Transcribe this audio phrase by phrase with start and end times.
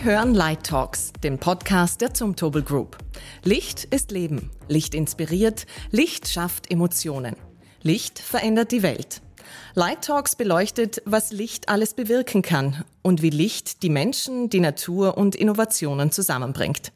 [0.00, 2.96] Sie hören Light Talks, den Podcast der Zumtobel Group.
[3.44, 7.36] Licht ist Leben, Licht inspiriert, Licht schafft Emotionen.
[7.82, 9.20] Licht verändert die Welt.
[9.74, 15.18] Light Talks beleuchtet, was Licht alles bewirken kann und wie Licht die Menschen, die Natur
[15.18, 16.92] und Innovationen zusammenbringt.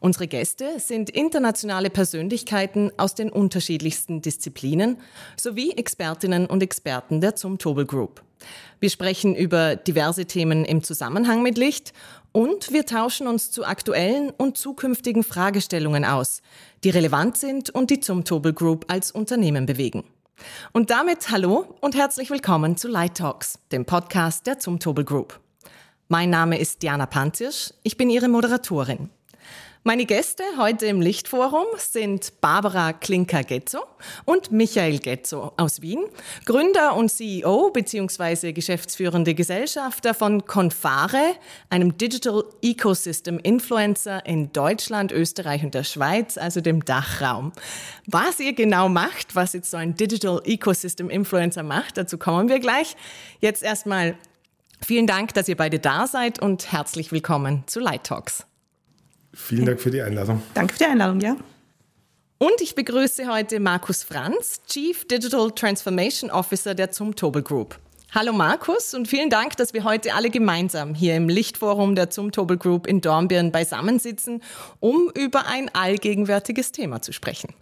[0.00, 4.98] Unsere Gäste sind internationale Persönlichkeiten aus den unterschiedlichsten Disziplinen
[5.36, 8.22] sowie Expertinnen und Experten der Zumtobel Group.
[8.80, 11.92] Wir sprechen über diverse Themen im Zusammenhang mit Licht
[12.38, 16.40] und wir tauschen uns zu aktuellen und zukünftigen Fragestellungen aus,
[16.84, 20.04] die relevant sind und die Zumtobel Group als Unternehmen bewegen.
[20.72, 25.40] Und damit hallo und herzlich willkommen zu Light Talks, dem Podcast der Zumtobel Group.
[26.06, 29.10] Mein Name ist Diana Pantiersch, ich bin Ihre Moderatorin.
[29.84, 33.78] Meine Gäste heute im Lichtforum sind Barbara Klinker-Getzo
[34.24, 36.04] und Michael Getzo aus Wien,
[36.44, 38.52] Gründer und CEO bzw.
[38.52, 41.36] geschäftsführende Gesellschafter von Confare,
[41.70, 47.52] einem Digital Ecosystem Influencer in Deutschland, Österreich und der Schweiz, also dem Dachraum.
[48.06, 52.58] Was ihr genau macht, was jetzt so ein Digital Ecosystem Influencer macht, dazu kommen wir
[52.58, 52.96] gleich.
[53.38, 54.18] Jetzt erstmal
[54.84, 58.47] vielen Dank, dass ihr beide da seid und herzlich willkommen zu Light Talks.
[59.38, 60.42] Vielen Dank für die Einladung.
[60.52, 61.36] Danke für die Einladung, ja.
[62.38, 67.78] Und ich begrüße heute Markus Franz, Chief Digital Transformation Officer der Zumtobel Group.
[68.12, 72.58] Hallo Markus und vielen Dank, dass wir heute alle gemeinsam hier im Lichtforum der Zumtobel
[72.58, 74.42] Group in Dornbirn beisammensitzen,
[74.80, 77.54] um über ein allgegenwärtiges Thema zu sprechen.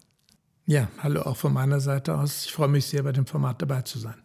[0.64, 2.46] Ja, hallo auch von meiner Seite aus.
[2.46, 4.16] Ich freue mich sehr, bei dem Format dabei zu sein.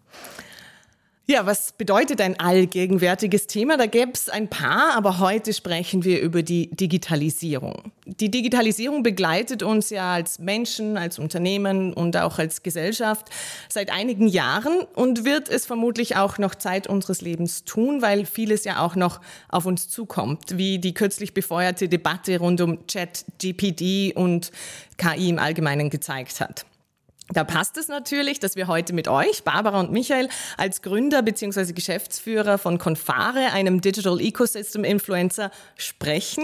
[1.27, 3.77] Ja, was bedeutet ein allgegenwärtiges Thema?
[3.77, 7.91] Da gäbe es ein paar, aber heute sprechen wir über die Digitalisierung.
[8.05, 13.29] Die Digitalisierung begleitet uns ja als Menschen, als Unternehmen und auch als Gesellschaft
[13.69, 18.63] seit einigen Jahren und wird es vermutlich auch noch Zeit unseres Lebens tun, weil vieles
[18.63, 24.13] ja auch noch auf uns zukommt, wie die kürzlich befeuerte Debatte rund um Chat, GPD
[24.15, 24.51] und
[24.97, 26.65] KI im Allgemeinen gezeigt hat.
[27.33, 31.73] Da passt es natürlich, dass wir heute mit euch, Barbara und Michael, als Gründer bzw.
[31.73, 36.43] Geschäftsführer von Confare, einem Digital Ecosystem Influencer, sprechen.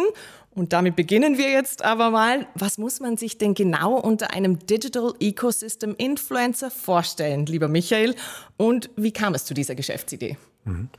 [0.52, 2.48] Und damit beginnen wir jetzt aber mal.
[2.56, 8.16] Was muss man sich denn genau unter einem Digital Ecosystem Influencer vorstellen, lieber Michael?
[8.56, 10.38] Und wie kam es zu dieser Geschäftsidee?
[10.66, 10.90] Mhm.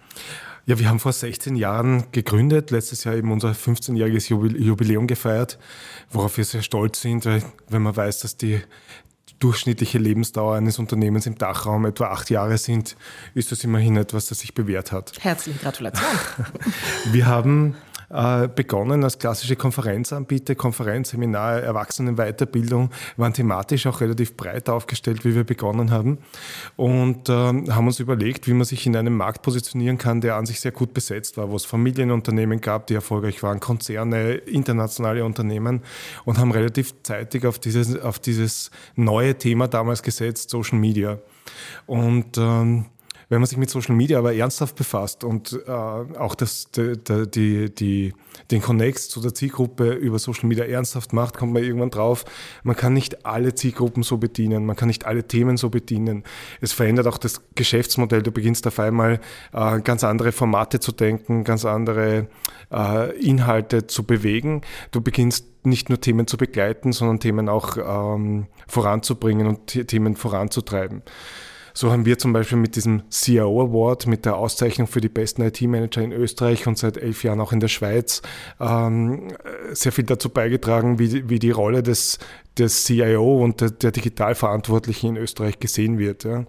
[0.67, 5.59] Ja, wir haben vor 16 Jahren gegründet, letztes Jahr eben unser 15-jähriges Jubiläum gefeiert,
[6.11, 8.61] worauf wir sehr stolz sind, weil wenn man weiß, dass die
[9.39, 12.97] durchschnittliche Lebensdauer eines Unternehmens im Dachraum etwa acht Jahre sind,
[13.35, 15.13] ist das immerhin etwas, das sich bewährt hat.
[15.21, 16.11] Herzliche Gratulation.
[17.13, 17.77] Wir haben
[18.11, 25.35] äh, begonnen als klassische Konferenzanbieter, Konferenz, Seminare, Erwachsenenweiterbildung, waren thematisch auch relativ breit aufgestellt, wie
[25.35, 26.19] wir begonnen haben
[26.77, 30.47] und äh, haben uns überlegt, wie man sich in einem Markt positionieren kann, der an
[30.47, 35.83] sich sehr gut besetzt war, wo es Familienunternehmen gab, die erfolgreich waren, Konzerne, internationale Unternehmen
[36.25, 41.19] und haben relativ zeitig auf dieses, auf dieses neue Thema damals gesetzt, Social Media.
[41.87, 42.87] Und ähm,
[43.29, 46.97] wenn man sich mit Social Media aber ernsthaft befasst und äh, auch das, die,
[47.35, 48.15] die, die,
[48.51, 52.25] den Connect zu der Zielgruppe über Social Media ernsthaft macht, kommt man irgendwann drauf,
[52.63, 56.25] man kann nicht alle Zielgruppen so bedienen, man kann nicht alle Themen so bedienen.
[56.61, 58.23] Es verändert auch das Geschäftsmodell.
[58.23, 59.21] Du beginnst auf einmal
[59.53, 62.29] äh, ganz andere Formate zu denken, ganz andere
[62.73, 64.63] äh, Inhalte zu bewegen.
[64.91, 71.03] Du beginnst nicht nur Themen zu begleiten, sondern Themen auch ähm, voranzubringen und Themen voranzutreiben.
[71.79, 75.43] So haben wir zum Beispiel mit diesem CIO Award, mit der Auszeichnung für die besten
[75.43, 78.21] IT-Manager in Österreich und seit elf Jahren auch in der Schweiz,
[78.59, 79.29] ähm,
[79.71, 82.19] sehr viel dazu beigetragen, wie, wie die Rolle des,
[82.59, 86.25] des CIO und der, der Digitalverantwortlichen in Österreich gesehen wird.
[86.25, 86.47] Ja.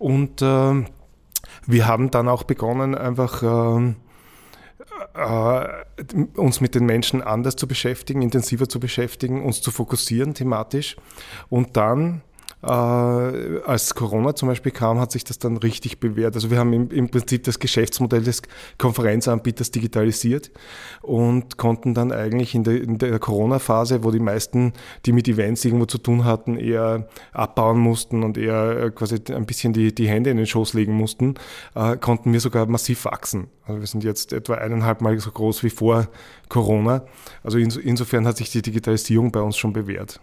[0.00, 0.84] Und äh,
[1.66, 3.94] wir haben dann auch begonnen, einfach äh,
[5.14, 5.68] äh,
[6.34, 10.96] uns mit den Menschen anders zu beschäftigen, intensiver zu beschäftigen, uns zu fokussieren thematisch
[11.48, 12.22] und dann
[12.64, 16.34] äh, als Corona zum Beispiel kam, hat sich das dann richtig bewährt.
[16.34, 18.42] Also wir haben im, im Prinzip das Geschäftsmodell des
[18.78, 20.50] Konferenzanbieters digitalisiert
[21.02, 24.72] und konnten dann eigentlich in der, in der Corona-Phase, wo die meisten,
[25.04, 29.46] die mit Events irgendwo zu tun hatten, eher abbauen mussten und eher äh, quasi ein
[29.46, 31.34] bisschen die, die Hände in den Schoß legen mussten,
[31.74, 33.48] äh, konnten wir sogar massiv wachsen.
[33.66, 36.08] Also wir sind jetzt etwa eineinhalb Mal so groß wie vor
[36.48, 37.04] Corona.
[37.42, 40.20] Also insofern hat sich die Digitalisierung bei uns schon bewährt.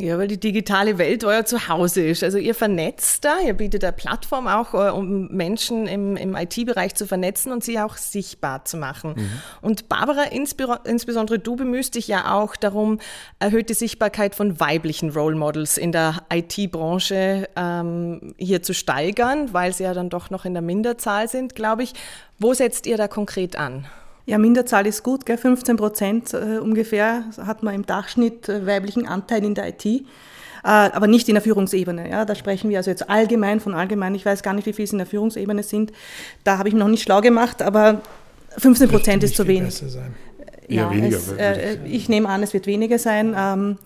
[0.00, 2.22] Ja, weil die digitale Welt euer Zuhause ist.
[2.22, 6.94] Also ihr vernetzt da, ihr bietet eine Plattform auch, äh, um Menschen im, im IT-Bereich
[6.94, 9.14] zu vernetzen und sie auch sichtbar zu machen.
[9.16, 9.30] Mhm.
[9.60, 10.26] Und Barbara,
[10.84, 13.00] insbesondere du bemühst dich ja auch darum,
[13.40, 19.82] erhöhte Sichtbarkeit von weiblichen Role Models in der IT-Branche ähm, hier zu steigern, weil sie
[19.82, 21.94] ja dann doch noch in der Minderzahl sind, glaube ich.
[22.38, 23.84] Wo setzt ihr da konkret an?
[24.28, 25.38] Ja, Minderzahl ist gut, gell?
[25.38, 30.02] 15 Prozent äh, ungefähr hat man im Durchschnitt äh, weiblichen Anteil in der IT, äh,
[30.62, 32.10] aber nicht in der Führungsebene.
[32.10, 32.26] Ja?
[32.26, 34.14] Da sprechen wir also jetzt allgemein von allgemein.
[34.14, 35.92] Ich weiß gar nicht, wie viel es in der Führungsebene sind.
[36.44, 38.02] Da habe ich mich noch nicht schlau gemacht, aber
[38.58, 39.82] 15 Prozent ist zu wenig.
[40.68, 41.16] Ja, weniger.
[41.16, 43.34] Es, äh, ich nehme an, es wird weniger sein.
[43.34, 43.78] Ähm,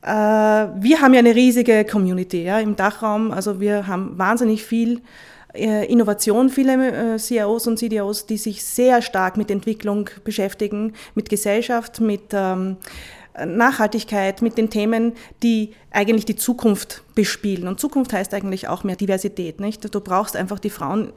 [0.00, 3.30] äh, wir haben ja eine riesige Community ja, im Dachraum.
[3.30, 5.02] Also wir haben wahnsinnig viel
[5.54, 12.00] Innovation, viele äh, CIOs und CDOs, die sich sehr stark mit Entwicklung beschäftigen, mit Gesellschaft,
[12.00, 12.76] mit ähm,
[13.44, 17.68] Nachhaltigkeit, mit den Themen, die eigentlich die Zukunft bespielen.
[17.68, 19.60] Und Zukunft heißt eigentlich auch mehr Diversität.
[19.60, 19.92] Nicht?
[19.94, 21.12] Du brauchst einfach die Frauen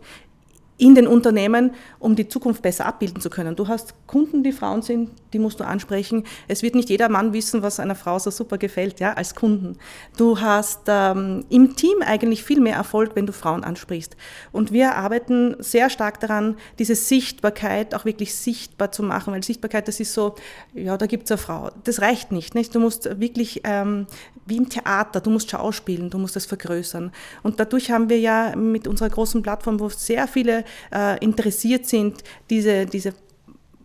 [0.77, 3.55] in den Unternehmen, um die Zukunft besser abbilden zu können.
[3.55, 6.23] Du hast Kunden, die Frauen sind, die musst du ansprechen.
[6.47, 9.77] Es wird nicht jeder Mann wissen, was einer Frau so super gefällt, ja, als Kunden.
[10.17, 14.17] Du hast ähm, im Team eigentlich viel mehr Erfolg, wenn du Frauen ansprichst.
[14.51, 19.87] Und wir arbeiten sehr stark daran, diese Sichtbarkeit auch wirklich sichtbar zu machen, weil Sichtbarkeit,
[19.87, 20.35] das ist so,
[20.73, 21.69] ja, da gibt es eine Frau.
[21.83, 22.73] Das reicht nicht, nicht?
[22.73, 24.07] Du musst wirklich, ähm,
[24.45, 27.11] wie im Theater, du musst schauspielen, du musst das vergrößern.
[27.43, 32.23] Und dadurch haben wir ja mit unserer großen Plattform, wo sehr viele äh, interessiert sind,
[32.49, 33.13] diese, diese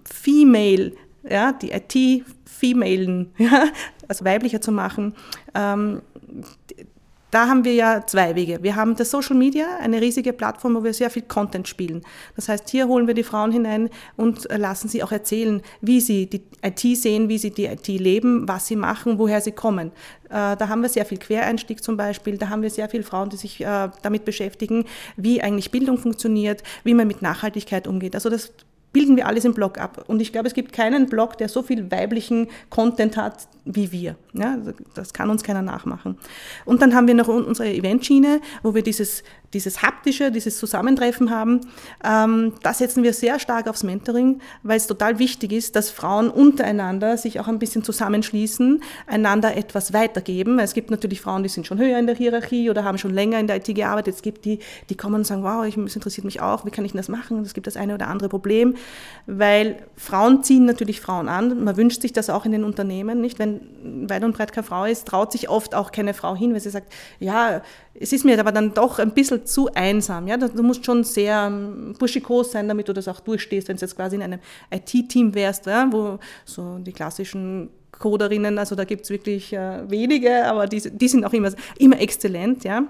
[0.05, 0.93] Female,
[1.29, 3.69] ja, die IT-Femalen, ja,
[4.07, 5.15] also weiblicher zu machen,
[5.55, 6.03] ähm,
[7.31, 8.59] da haben wir ja zwei Wege.
[8.63, 12.03] Wir haben das Social Media, eine riesige Plattform, wo wir sehr viel Content spielen.
[12.37, 16.27] Das heißt, hier holen wir die Frauen hinein und lassen sie auch erzählen, wie sie
[16.27, 19.93] die IT sehen, wie sie die IT leben, was sie machen, woher sie kommen.
[20.29, 22.39] Äh, da haben wir sehr viel Quereinstieg zum Beispiel.
[22.39, 24.85] Da haben wir sehr viele Frauen, die sich äh, damit beschäftigen,
[25.17, 28.15] wie eigentlich Bildung funktioniert, wie man mit Nachhaltigkeit umgeht.
[28.15, 28.53] Also das
[28.93, 30.05] bilden wir alles im Blog ab.
[30.07, 34.17] Und ich glaube, es gibt keinen Blog, der so viel weiblichen Content hat wie wir.
[34.33, 36.17] Ja, also das kann uns keiner nachmachen.
[36.65, 39.23] Und dann haben wir noch unsere Eventschiene, wo wir dieses,
[39.55, 41.61] dieses haptische, dieses Zusammentreffen haben.
[42.05, 46.31] Ähm, da setzen wir sehr stark aufs Mentoring, weil es total wichtig ist, dass Frauen
[46.31, 50.59] untereinander sich auch ein bisschen zusammenschließen, einander etwas weitergeben.
[50.59, 53.39] Es gibt natürlich Frauen, die sind schon höher in der Hierarchie oder haben schon länger
[53.39, 54.17] in der IT gearbeitet.
[54.17, 54.59] Es gibt die,
[54.91, 57.43] die kommen und sagen, wow, das interessiert mich auch, wie kann ich das machen?
[57.43, 58.75] Es gibt das eine oder andere Problem
[59.31, 61.63] weil Frauen ziehen natürlich Frauen an.
[61.63, 63.39] Man wünscht sich das auch in den Unternehmen, nicht?
[63.39, 66.61] Wenn weit und breit keine Frau ist, traut sich oft auch keine Frau hin, weil
[66.61, 66.91] sie sagt,
[67.21, 67.61] ja,
[68.01, 70.27] es ist mir aber dann doch ein bisschen zu einsam.
[70.27, 70.37] Ja?
[70.37, 73.97] Du musst schon sehr ähm, buschikos sein, damit du das auch durchstehst, wenn du jetzt
[73.97, 74.41] quasi in einem
[74.71, 75.89] IT-Team wärst, ja?
[75.91, 81.09] wo so die klassischen Coderinnen, also da gibt es wirklich äh, wenige, aber die, die
[81.09, 82.65] sind auch immer, immer exzellent.
[82.65, 82.85] Ja?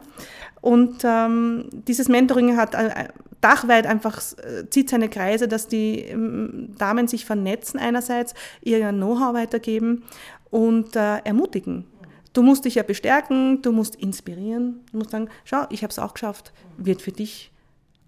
[0.61, 3.09] Und ähm, dieses Mentoring hat äh,
[3.41, 9.35] dachweit einfach, äh, zieht seine Kreise, dass die ähm, Damen sich vernetzen einerseits, ihr Know-how
[9.35, 10.05] weitergeben
[10.51, 11.87] und äh, ermutigen.
[12.33, 15.99] Du musst dich ja bestärken, du musst inspirieren, du musst sagen, schau, ich habe es
[15.99, 17.53] auch geschafft, wird für dich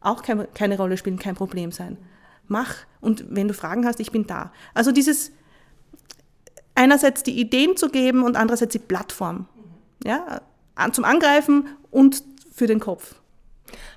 [0.01, 1.97] auch keine, keine Rolle spielen, kein Problem sein.
[2.47, 4.53] Mach und wenn du Fragen hast, ich bin da.
[4.75, 5.33] Also dieses
[6.75, 9.47] einerseits die Ideen zu geben und andererseits die Plattform.
[10.05, 10.41] Ja,
[10.93, 13.20] zum Angreifen und für den Kopf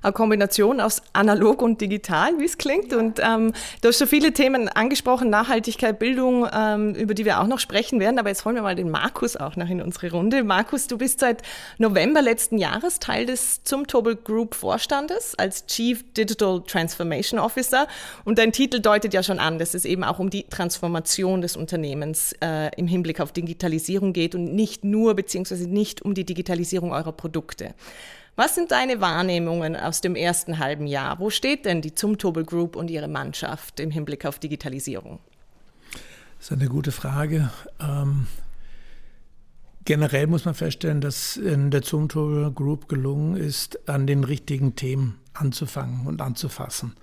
[0.02, 2.94] eine Kombination aus analog und digital, wie es klingt.
[2.94, 7.48] Und ähm, du hast schon viele Themen angesprochen, Nachhaltigkeit, Bildung, ähm, über die wir auch
[7.48, 8.20] noch sprechen werden.
[8.20, 10.44] Aber jetzt holen wir mal den Markus auch noch in unsere Runde.
[10.44, 11.42] Markus, du bist seit
[11.78, 17.88] November letzten Jahres Teil des Zumtobel Group Vorstandes als Chief Digital Transformation Officer.
[18.26, 21.56] Und dein Titel deutet ja schon an, dass es eben auch um die Transformation des
[21.56, 26.92] Unternehmens äh, im Hinblick auf Digitalisierung geht und nicht nur beziehungsweise nicht um die Digitalisierung
[26.92, 27.74] eurer Produkte.
[28.36, 31.20] Was sind deine Wahrnehmungen aus dem ersten halben Jahr?
[31.20, 35.20] Wo steht denn die Zumtobel Group und ihre Mannschaft im Hinblick auf Digitalisierung?
[36.40, 37.52] Das ist eine gute Frage.
[37.80, 38.26] Ähm,
[39.86, 45.20] generell muss man feststellen, dass in der Zumtobel Group gelungen ist, an den richtigen Themen
[45.34, 46.96] anzufangen und anzufassen.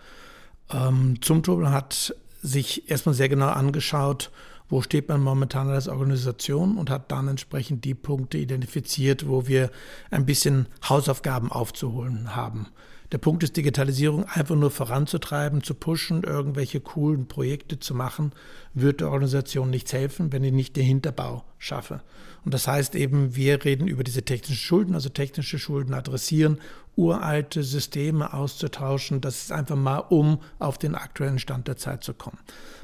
[0.72, 4.32] Ähm, Zumtobel hat sich erstmal sehr genau angeschaut,
[4.70, 9.70] wo steht man momentan als Organisation und hat dann entsprechend die Punkte identifiziert, wo wir
[10.10, 12.68] ein bisschen Hausaufgaben aufzuholen haben.
[13.12, 18.32] Der Punkt ist, Digitalisierung einfach nur voranzutreiben, zu pushen, irgendwelche coolen Projekte zu machen,
[18.72, 22.02] wird der Organisation nichts helfen, wenn ich nicht den Hinterbau schaffe.
[22.44, 26.58] Und das heißt eben, wir reden über diese technischen Schulden, also technische Schulden adressieren,
[26.96, 29.20] uralte Systeme auszutauschen.
[29.20, 32.38] Das ist einfach mal, um auf den aktuellen Stand der Zeit zu kommen.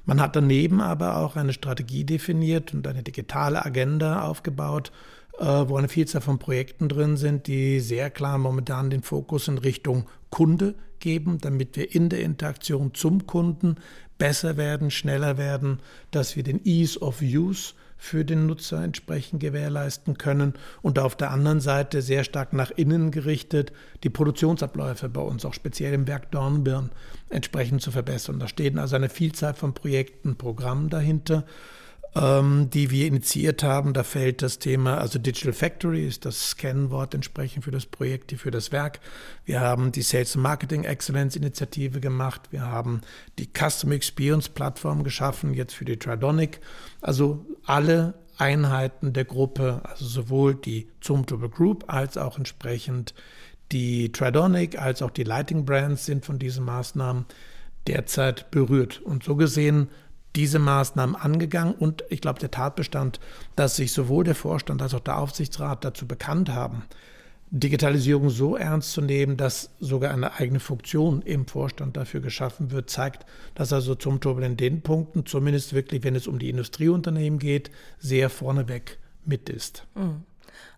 [0.05, 4.93] Man hat daneben aber auch eine Strategie definiert und eine digitale Agenda aufgebaut,
[5.39, 10.07] wo eine Vielzahl von Projekten drin sind, die sehr klar momentan den Fokus in Richtung
[10.31, 13.77] Kunde geben, damit wir in der Interaktion zum Kunden
[14.19, 20.19] besser werden, schneller werden, dass wir den Ease of Use für den Nutzer entsprechend gewährleisten
[20.19, 25.45] können und auf der anderen Seite sehr stark nach innen gerichtet die Produktionsabläufe bei uns,
[25.45, 26.91] auch speziell im Werk Dornbirn,
[27.31, 28.39] entsprechend zu verbessern.
[28.39, 31.45] Da stehen also eine Vielzahl von Projekten, Programmen dahinter
[32.15, 33.93] die wir initiiert haben.
[33.93, 38.51] Da fällt das Thema, also Digital Factory ist das Scan-Wort entsprechend für das Projekt, für
[38.51, 39.01] das Werk.
[39.45, 42.43] Wir haben die Sales and Marketing Excellence Initiative gemacht.
[42.51, 43.03] Wir haben
[43.39, 46.61] die Customer Experience Plattform geschaffen, jetzt für die Tridonic.
[47.03, 53.15] Also alle Einheiten der Gruppe, also sowohl die Zumtable Group als auch entsprechend
[53.73, 57.27] die Tridonic als auch die Lighting Brands sind von diesen Maßnahmen
[57.87, 59.01] derzeit berührt.
[59.03, 59.89] Und so gesehen
[60.37, 63.19] diese Maßnahmen angegangen und ich glaube, der Tatbestand,
[63.57, 66.85] dass sich sowohl der Vorstand als auch der Aufsichtsrat dazu bekannt haben,
[67.51, 72.91] Digitalisierung so ernst zu nehmen, dass sogar eine eigene Funktion im Vorstand dafür geschaffen wird,
[72.91, 73.25] zeigt,
[73.55, 78.31] dass also zum in den Punkten, zumindest wirklich, wenn es um die Industrieunternehmen geht, sehr
[78.31, 79.87] vorneweg mit ist.
[79.95, 80.23] Mhm.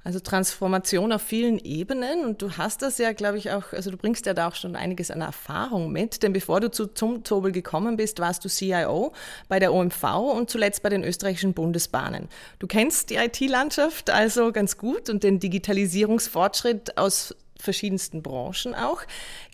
[0.05, 3.97] Also Transformation auf vielen Ebenen und du hast das ja, glaube ich, auch, also du
[3.97, 7.97] bringst ja da auch schon einiges an Erfahrung mit, denn bevor du zu Zumtobel gekommen
[7.97, 9.13] bist, warst du CIO
[9.49, 10.03] bei der OMV
[10.35, 12.29] und zuletzt bei den österreichischen Bundesbahnen.
[12.59, 19.03] Du kennst die IT-Landschaft also ganz gut und den Digitalisierungsfortschritt aus verschiedensten Branchen auch.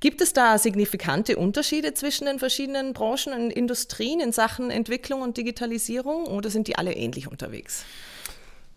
[0.00, 5.36] Gibt es da signifikante Unterschiede zwischen den verschiedenen Branchen und Industrien in Sachen Entwicklung und
[5.36, 7.84] Digitalisierung oder sind die alle ähnlich unterwegs?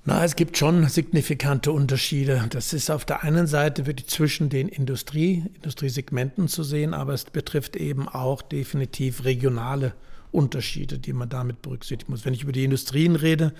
[0.09, 2.41] Na, es gibt schon signifikante Unterschiede.
[2.51, 7.25] Das ist auf der einen Seite wirklich zwischen den Industrie, Industriesegmenten zu sehen, aber es
[7.25, 9.91] betrifft eben auch definitiv regionale
[10.31, 12.23] Unterschiede, die man damit berücksichtigen muss.
[12.23, 13.53] Wenn ich über die Industrien rede,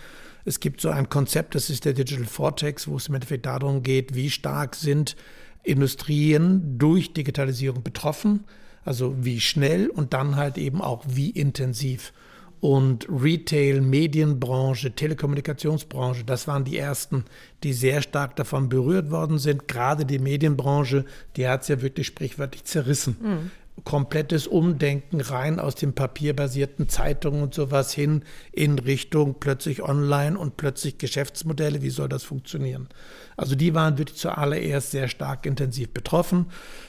[0.45, 3.83] es gibt so ein Konzept, das ist der Digital Vortex, wo es im Endeffekt darum
[3.83, 5.17] geht, wie stark sind
[5.63, 8.45] Industrien durch Digitalisierung betroffen,
[8.85, 12.13] also wie schnell und dann halt eben auch wie intensiv
[12.59, 17.25] und Retail, Medienbranche, Telekommunikationsbranche, das waren die ersten,
[17.63, 19.67] die sehr stark davon berührt worden sind.
[19.67, 23.17] Gerade die Medienbranche, die hat es ja wirklich sprichwörtlich zerrissen.
[23.21, 23.51] Mhm.
[23.83, 30.57] Komplettes Umdenken rein aus den papierbasierten Zeitungen und sowas hin in Richtung plötzlich online und
[30.57, 31.83] plötzlich Geschäftsmodelle.
[31.83, 32.87] Wie soll das funktionieren?
[33.35, 36.47] Also die waren wirklich zuallererst sehr stark intensiv betroffen.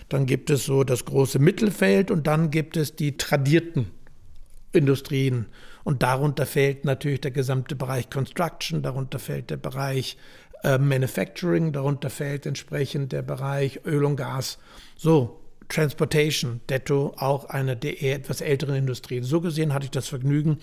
[0.08, 3.90] Dann gibt es so das große Mittelfeld und dann gibt es die tradierten
[4.72, 5.46] Industrien.
[5.84, 10.16] Und darunter fällt natürlich der gesamte Bereich Construction, darunter fällt der Bereich
[10.62, 14.58] äh, Manufacturing, darunter fällt entsprechend der Bereich Öl und Gas.
[14.96, 19.22] So, Transportation, detto auch eine der etwas älteren Industrien.
[19.22, 20.58] So gesehen hatte ich das Vergnügen,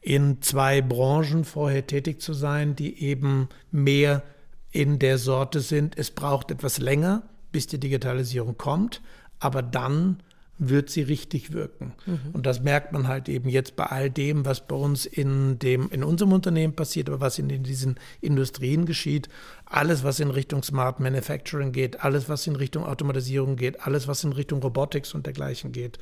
[0.00, 4.22] in zwei Branchen vorher tätig zu sein, die eben mehr
[4.70, 5.98] in der Sorte sind.
[5.98, 9.00] Es braucht etwas länger, bis die Digitalisierung kommt,
[9.38, 10.22] aber dann
[10.60, 11.94] wird sie richtig wirken.
[12.04, 12.20] Mhm.
[12.34, 15.88] Und das merkt man halt eben jetzt bei all dem, was bei uns in, dem,
[15.88, 19.30] in unserem Unternehmen passiert, aber was in, in diesen Industrien geschieht.
[19.64, 24.22] Alles, was in Richtung Smart Manufacturing geht, alles, was in Richtung Automatisierung geht, alles, was
[24.22, 25.98] in Richtung Robotics und dergleichen geht,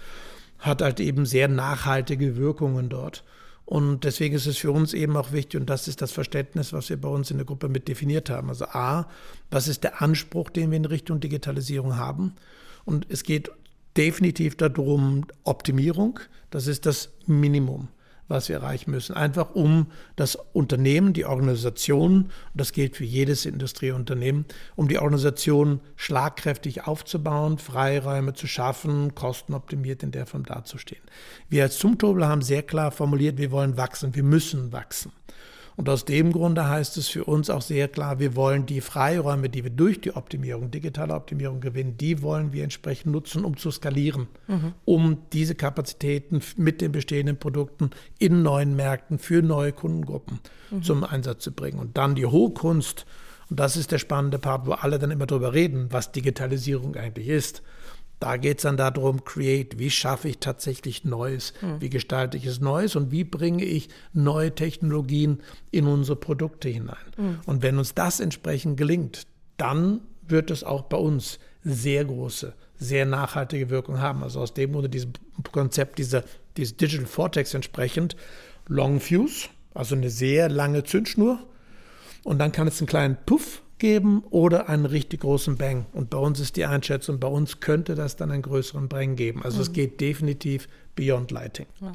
[0.58, 3.22] hat halt eben sehr nachhaltige Wirkungen dort.
[3.64, 6.88] Und deswegen ist es für uns eben auch wichtig, und das ist das Verständnis, was
[6.88, 8.48] wir bei uns in der Gruppe mit definiert haben.
[8.48, 9.06] Also A,
[9.50, 12.34] was ist der Anspruch, den wir in Richtung Digitalisierung haben?
[12.84, 13.52] Und es geht
[13.98, 17.88] definitiv darum, Optimierung, das ist das Minimum,
[18.28, 19.16] was wir erreichen müssen.
[19.16, 25.80] Einfach um das Unternehmen, die Organisation, und das gilt für jedes Industrieunternehmen, um die Organisation
[25.96, 31.02] schlagkräftig aufzubauen, Freiräume zu schaffen, kostenoptimiert in der Form dazustehen.
[31.48, 35.12] Wir als Zumtobler haben sehr klar formuliert, wir wollen wachsen, wir müssen wachsen.
[35.78, 39.48] Und aus dem Grunde heißt es für uns auch sehr klar, wir wollen die Freiräume,
[39.48, 43.70] die wir durch die Optimierung, digitale Optimierung gewinnen, die wollen wir entsprechend nutzen, um zu
[43.70, 44.72] skalieren, mhm.
[44.84, 50.40] um diese Kapazitäten mit den bestehenden Produkten in neuen Märkten für neue Kundengruppen
[50.72, 50.82] mhm.
[50.82, 51.78] zum Einsatz zu bringen.
[51.78, 53.06] Und dann die Hochkunst,
[53.48, 57.28] und das ist der spannende Part, wo alle dann immer darüber reden, was Digitalisierung eigentlich
[57.28, 57.62] ist.
[58.20, 61.80] Da geht es dann darum, create, wie schaffe ich tatsächlich Neues, mhm.
[61.80, 66.96] wie gestalte ich es Neues und wie bringe ich neue Technologien in unsere Produkte hinein.
[67.16, 67.40] Mhm.
[67.46, 73.06] Und wenn uns das entsprechend gelingt, dann wird es auch bei uns sehr große, sehr
[73.06, 74.22] nachhaltige Wirkung haben.
[74.22, 75.12] Also aus dem Grunde diesem
[75.52, 76.24] Konzept dieser,
[76.56, 78.16] dieses Digital Vortex entsprechend
[78.66, 81.38] Long Fuse, also eine sehr lange Zündschnur.
[82.24, 85.86] Und dann kann es einen kleinen Puff geben oder einen richtig großen Bang.
[85.92, 89.42] Und bei uns ist die Einschätzung, bei uns könnte das dann einen größeren Bang geben.
[89.42, 89.62] Also mhm.
[89.62, 91.66] es geht definitiv beyond Lighting.
[91.80, 91.92] Ja.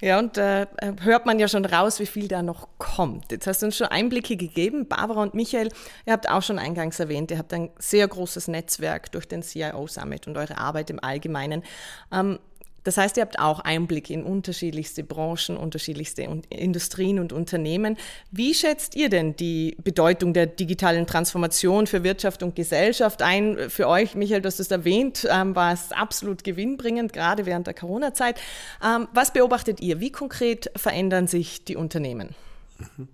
[0.00, 0.66] Ja, und äh,
[1.00, 3.32] hört man ja schon raus, wie viel da noch kommt.
[3.32, 4.86] Jetzt hast du uns schon Einblicke gegeben.
[4.86, 5.70] Barbara und Michael,
[6.06, 9.88] ihr habt auch schon eingangs erwähnt, ihr habt ein sehr großes Netzwerk durch den CIO
[9.88, 11.64] Summit und eure Arbeit im Allgemeinen.
[12.12, 12.38] Ähm,
[12.84, 17.96] Das heißt, ihr habt auch Einblick in unterschiedlichste Branchen, unterschiedlichste Industrien und Unternehmen.
[18.30, 23.70] Wie schätzt ihr denn die Bedeutung der digitalen Transformation für Wirtschaft und Gesellschaft ein?
[23.70, 27.74] Für euch, Michael, du hast es erwähnt, ähm, war es absolut gewinnbringend, gerade während der
[27.74, 28.40] Corona-Zeit.
[28.84, 30.00] Ähm, was beobachtet ihr?
[30.00, 32.34] Wie konkret verändern sich die Unternehmen?
[32.78, 33.08] Mhm.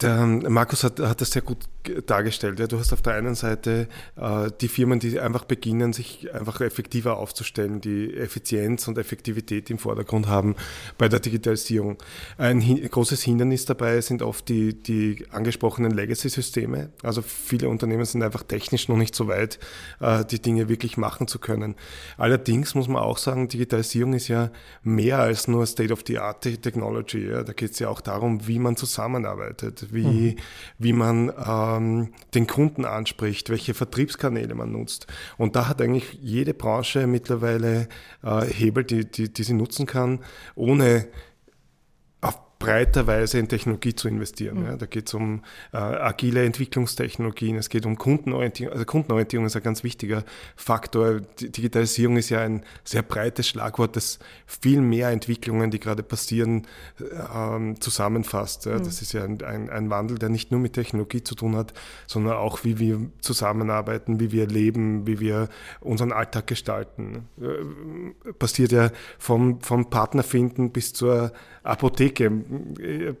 [0.00, 1.58] Der Markus hat, hat das sehr gut
[2.06, 2.58] dargestellt.
[2.58, 6.60] Ja, du hast auf der einen Seite äh, die Firmen, die einfach beginnen, sich einfach
[6.60, 10.56] effektiver aufzustellen, die Effizienz und Effektivität im Vordergrund haben
[10.98, 11.98] bei der Digitalisierung.
[12.38, 16.90] Ein hin großes Hindernis dabei sind oft die, die angesprochenen Legacy-Systeme.
[17.02, 19.58] Also viele Unternehmen sind einfach technisch noch nicht so weit,
[20.00, 21.76] äh, die Dinge wirklich machen zu können.
[22.16, 24.50] Allerdings muss man auch sagen, Digitalisierung ist ja
[24.82, 27.28] mehr als nur State-of-the-Art Technology.
[27.28, 27.42] Ja.
[27.42, 30.36] Da geht es ja auch darum, wie man zusammenarbeitet, wie, mhm.
[30.78, 35.06] wie man äh, ähm, den Kunden anspricht, welche Vertriebskanäle man nutzt.
[35.38, 37.88] Und da hat eigentlich jede Branche mittlerweile
[38.22, 40.20] äh, Hebel, die, die, die sie nutzen kann,
[40.54, 41.06] ohne
[42.60, 44.60] breiter Weise in Technologie zu investieren.
[44.60, 44.66] Mhm.
[44.66, 48.74] Ja, da geht es um äh, agile Entwicklungstechnologien, es geht um Kundenorientierung.
[48.74, 50.24] Also Kundenorientierung ist ein ganz wichtiger
[50.56, 51.22] Faktor.
[51.40, 56.66] Die Digitalisierung ist ja ein sehr breites Schlagwort, das viel mehr Entwicklungen, die gerade passieren,
[57.34, 58.66] ähm, zusammenfasst.
[58.66, 58.84] Ja, mhm.
[58.84, 61.72] Das ist ja ein, ein, ein, Wandel, der nicht nur mit Technologie zu tun hat,
[62.06, 65.48] sondern auch, wie wir zusammenarbeiten, wie wir leben, wie wir
[65.80, 67.26] unseren Alltag gestalten.
[67.40, 72.30] Äh, passiert ja vom, vom Partnerfinden bis zur Apotheke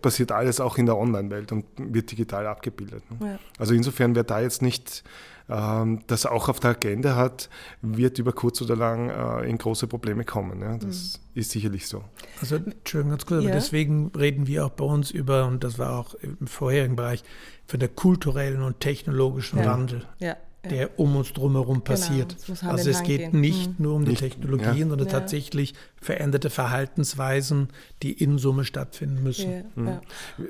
[0.00, 3.02] passiert alles auch in der Online-Welt und wird digital abgebildet.
[3.10, 3.32] Ne?
[3.32, 3.38] Ja.
[3.58, 5.04] Also insofern, wer da jetzt nicht
[5.50, 7.50] ähm, das auch auf der Agenda hat,
[7.82, 10.62] wird über kurz oder lang äh, in große Probleme kommen.
[10.62, 10.76] Ja?
[10.78, 11.40] Das mhm.
[11.40, 12.04] ist sicherlich so.
[12.40, 13.50] Also, Entschuldigung, ganz kurz, ja.
[13.50, 17.22] aber deswegen reden wir auch bei uns über, und das war auch im vorherigen Bereich,
[17.66, 19.66] für den kulturellen und technologischen ja.
[19.66, 20.06] Wandel.
[20.18, 20.36] Ja
[20.68, 22.36] der um uns drumherum genau, passiert.
[22.46, 23.40] Genau, also es geht gehen.
[23.40, 23.74] nicht hm.
[23.78, 24.88] nur um die Technologien, ja.
[24.88, 25.12] sondern ja.
[25.12, 27.68] tatsächlich veränderte Verhaltensweisen,
[28.02, 29.50] die in Summe stattfinden müssen.
[29.50, 29.62] Ja.
[29.74, 30.00] Mhm.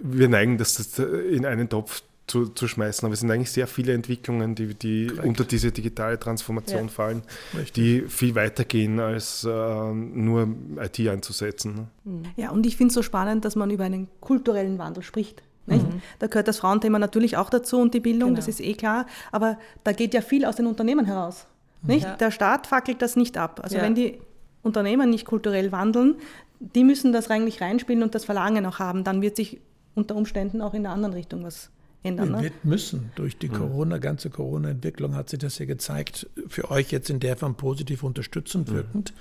[0.02, 3.92] Wir neigen das in einen Topf zu, zu, schmeißen, aber es sind eigentlich sehr viele
[3.92, 7.22] Entwicklungen, die, die unter diese digitale Transformation fallen,
[7.54, 7.72] Richtig.
[7.72, 9.48] die viel weiter gehen, als äh,
[9.92, 10.48] nur
[10.80, 11.88] IT einzusetzen.
[12.04, 12.22] Ne?
[12.36, 15.42] Ja, und ich finde es so spannend, dass man über einen kulturellen Wandel spricht.
[15.66, 16.02] Mhm.
[16.18, 18.36] Da gehört das Frauenthema natürlich auch dazu und die Bildung, genau.
[18.36, 19.06] das ist eh klar.
[19.32, 21.46] Aber da geht ja viel aus den Unternehmen heraus.
[21.82, 22.04] Nicht?
[22.04, 22.16] Ja.
[22.16, 23.60] Der Staat fackelt das nicht ab.
[23.62, 23.82] Also ja.
[23.82, 24.18] wenn die
[24.62, 26.16] Unternehmen nicht kulturell wandeln,
[26.58, 29.04] die müssen das eigentlich reinspielen und das Verlangen auch haben.
[29.04, 29.60] Dann wird sich
[29.94, 31.70] unter Umständen auch in der anderen Richtung was
[32.02, 32.32] ändern.
[32.32, 32.42] Ne?
[32.42, 33.10] Wird müssen.
[33.14, 37.36] Durch die Corona, ganze Corona-Entwicklung hat sich das ja gezeigt, für euch jetzt in der
[37.36, 39.14] Form positiv unterstützend wirkend.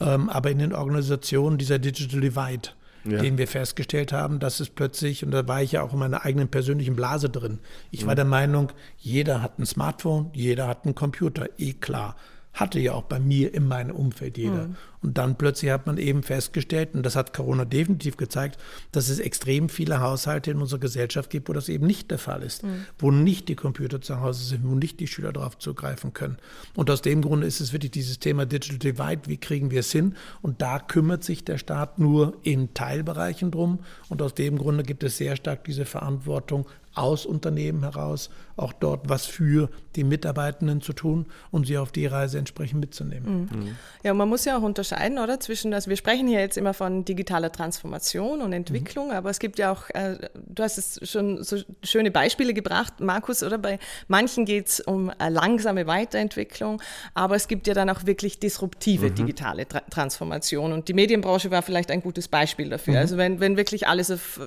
[0.00, 0.06] Mhm.
[0.06, 2.70] Ähm, aber in den Organisationen dieser Digital Divide
[3.04, 3.20] ja.
[3.20, 6.24] den wir festgestellt haben, dass es plötzlich, und da war ich ja auch in meiner
[6.24, 7.58] eigenen persönlichen Blase drin,
[7.90, 8.08] ich mhm.
[8.08, 12.16] war der Meinung, jeder hat ein Smartphone, jeder hat einen Computer, eh klar.
[12.54, 14.68] Hatte ja auch bei mir in meinem Umfeld jeder.
[14.68, 14.76] Mhm.
[15.02, 18.60] Und dann plötzlich hat man eben festgestellt, und das hat Corona definitiv gezeigt,
[18.92, 22.42] dass es extrem viele Haushalte in unserer Gesellschaft gibt, wo das eben nicht der Fall
[22.42, 22.84] ist, mhm.
[22.98, 26.36] wo nicht die Computer zu Hause sind, wo nicht die Schüler darauf zugreifen können.
[26.76, 29.90] Und aus dem Grunde ist es wirklich dieses Thema Digital Divide, wie kriegen wir es
[29.90, 30.14] hin?
[30.40, 33.80] Und da kümmert sich der Staat nur in Teilbereichen drum.
[34.08, 39.08] Und aus dem Grunde gibt es sehr stark diese Verantwortung aus Unternehmen heraus, auch dort
[39.08, 43.48] was für die Mitarbeitenden zu tun und sie auf die Reise entsprechend mitzunehmen.
[43.50, 43.58] Mhm.
[43.58, 43.76] Mhm.
[44.02, 45.40] Ja, man muss ja auch unterscheiden, oder?
[45.40, 49.14] Zwischen, also wir sprechen hier jetzt immer von digitaler Transformation und Entwicklung, mhm.
[49.14, 53.42] aber es gibt ja auch, äh, du hast es schon so schöne Beispiele gebracht, Markus,
[53.42, 53.58] oder?
[53.58, 53.78] Bei
[54.08, 56.82] manchen geht es um eine langsame Weiterentwicklung,
[57.14, 59.14] aber es gibt ja dann auch wirklich disruptive mhm.
[59.14, 62.94] digitale Tra Transformation und die Medienbranche war vielleicht ein gutes Beispiel dafür.
[62.94, 63.00] Mhm.
[63.00, 64.40] Also wenn, wenn wirklich alles auf,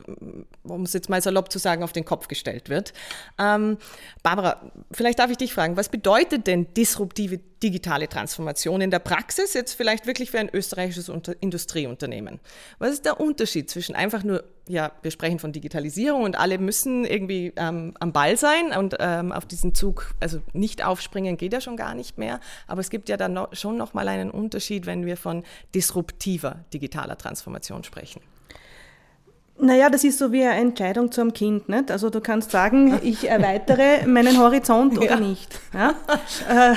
[0.63, 2.93] um es jetzt mal salopp zu sagen, auf den Kopf gestellt wird.
[3.39, 3.78] Ähm,
[4.24, 9.54] Barbara, vielleicht darf ich dich fragen, was bedeutet denn disruptive digitale Transformation in der Praxis
[9.54, 12.39] jetzt vielleicht wirklich für ein österreichisches Industrieunternehmen?
[12.78, 17.06] Was ist der Unterschied zwischen einfach nur, ja, wir sprechen von Digitalisierung und alle müssen
[17.06, 21.62] irgendwie ähm, am Ball sein und ähm, auf diesen Zug, also nicht aufspringen geht ja
[21.62, 25.06] schon gar nicht mehr, aber es gibt ja dann noch, schon nochmal einen Unterschied, wenn
[25.06, 25.43] wir von
[25.74, 28.21] disruptiver digitaler Transformation sprechen.
[29.58, 31.70] Naja, das ist so wie eine Entscheidung zum Kind.
[31.70, 31.89] Nicht?
[31.89, 35.20] Also du kannst sagen, ich erweitere meinen Horizont oder ja.
[35.20, 35.60] nicht.
[35.74, 35.96] Ja?
[36.50, 36.76] Äh,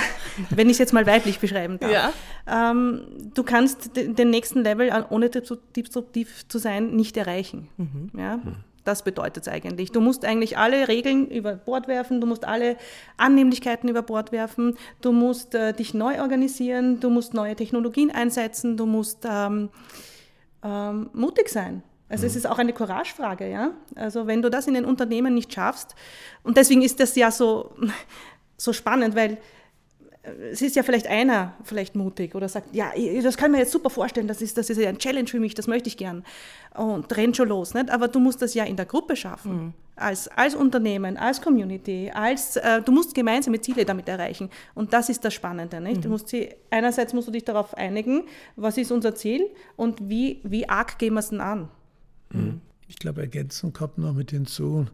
[0.51, 1.91] wenn ich es jetzt mal weiblich beschreiben darf.
[1.91, 2.13] Ja.
[2.47, 3.03] Ähm,
[3.35, 7.69] du kannst den nächsten Level, ohne disruptiv zu sein, nicht erreichen.
[7.77, 8.11] Mhm.
[8.17, 8.39] Ja?
[8.85, 9.93] Das bedeutet es eigentlich.
[9.93, 12.77] Du musst eigentlich alle Regeln über Bord werfen, du musst alle
[13.17, 18.77] Annehmlichkeiten über Bord werfen, du musst äh, dich neu organisieren, du musst neue Technologien einsetzen,
[18.77, 19.69] du musst ähm,
[20.63, 21.83] ähm, mutig sein.
[22.09, 23.73] Also es ist auch eine Couragefrage, ja.
[23.95, 25.95] Also wenn du das in den Unternehmen nicht schaffst,
[26.43, 27.75] und deswegen ist das ja so,
[28.57, 29.39] so spannend, weil
[30.51, 32.93] es ist ja vielleicht einer vielleicht mutig oder sagt, ja,
[33.23, 35.41] das kann ich mir jetzt super vorstellen, das ist, das ist ja ein Challenge für
[35.41, 36.25] mich, das möchte ich gern.
[36.75, 37.75] Und rennt schon los.
[37.75, 37.91] Nicht?
[37.91, 39.53] Aber du musst das ja in der Gruppe schaffen.
[39.53, 39.73] Mhm.
[39.97, 44.49] Als, als Unternehmen, als Community, als, äh, du musst gemeinsame Ziele damit erreichen.
[44.75, 45.81] Und das ist das Spannende.
[45.81, 45.99] Nicht?
[45.99, 46.03] Mhm.
[46.03, 48.25] Du musst sie, einerseits musst du dich darauf einigen,
[48.57, 51.69] was ist unser Ziel und wie, wie arg gehen wir es denn an.
[52.33, 52.61] Mhm.
[52.87, 54.87] Ich glaube, ergänzend kommt noch mit hinzu,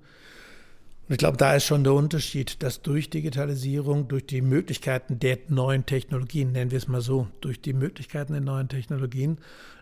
[1.06, 5.38] und ich glaube, da ist schon der Unterschied, dass durch Digitalisierung, durch die Möglichkeiten der
[5.48, 9.36] neuen Technologien, nennen wir es mal so, durch die Möglichkeiten der neuen Technologien,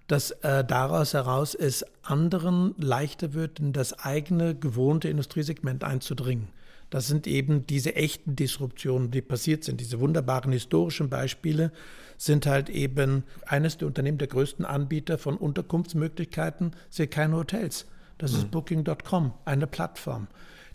[0.09, 6.49] dass äh, daraus heraus es anderen leichter wird, in das eigene gewohnte Industriesegment einzudringen.
[6.93, 9.81] Das sind eben diese echten Disruptionen, die passiert sind.
[9.81, 11.73] Diese wunderbaren historischen Beispiele
[12.19, 17.87] sind halt eben eines der Unternehmen der größten Anbieter von Unterkunftsmöglichkeiten, sind keine Hotels.
[18.19, 18.39] Das mhm.
[18.39, 20.29] ist Booking.com, eine Plattform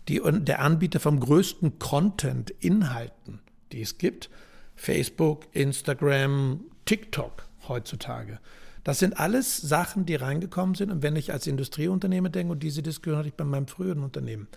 [0.08, 3.40] die, der Anbieter vom größten Content, Inhalten,
[3.72, 4.30] die es gibt.
[4.74, 8.40] Facebook, Instagram, TikTok heutzutage.
[8.84, 10.90] Das sind alles Sachen, die reingekommen sind.
[10.90, 14.48] Und wenn ich als Industrieunternehmer denke, und diese Diskussion hatte ich bei meinem früheren Unternehmen,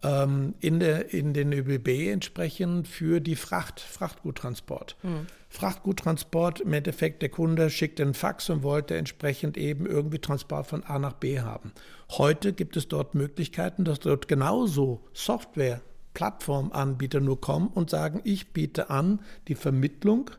[0.00, 4.96] in, der, in den ÖBB entsprechend für die Fracht, Frachtguttransport.
[5.02, 5.26] Mhm.
[5.48, 10.84] Frachtguttransport, im Endeffekt, der Kunde schickt einen Fax und wollte entsprechend eben irgendwie Transport von
[10.84, 11.72] A nach B haben.
[12.10, 15.80] Heute gibt es dort Möglichkeiten, dass dort genauso Software,
[16.14, 20.30] Plattformanbieter nur kommen und sagen, ich biete an die Vermittlung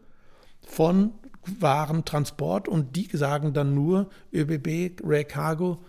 [0.65, 1.12] von
[1.45, 5.80] Warentransport und die sagen dann nur ÖBB, Ray Cargo,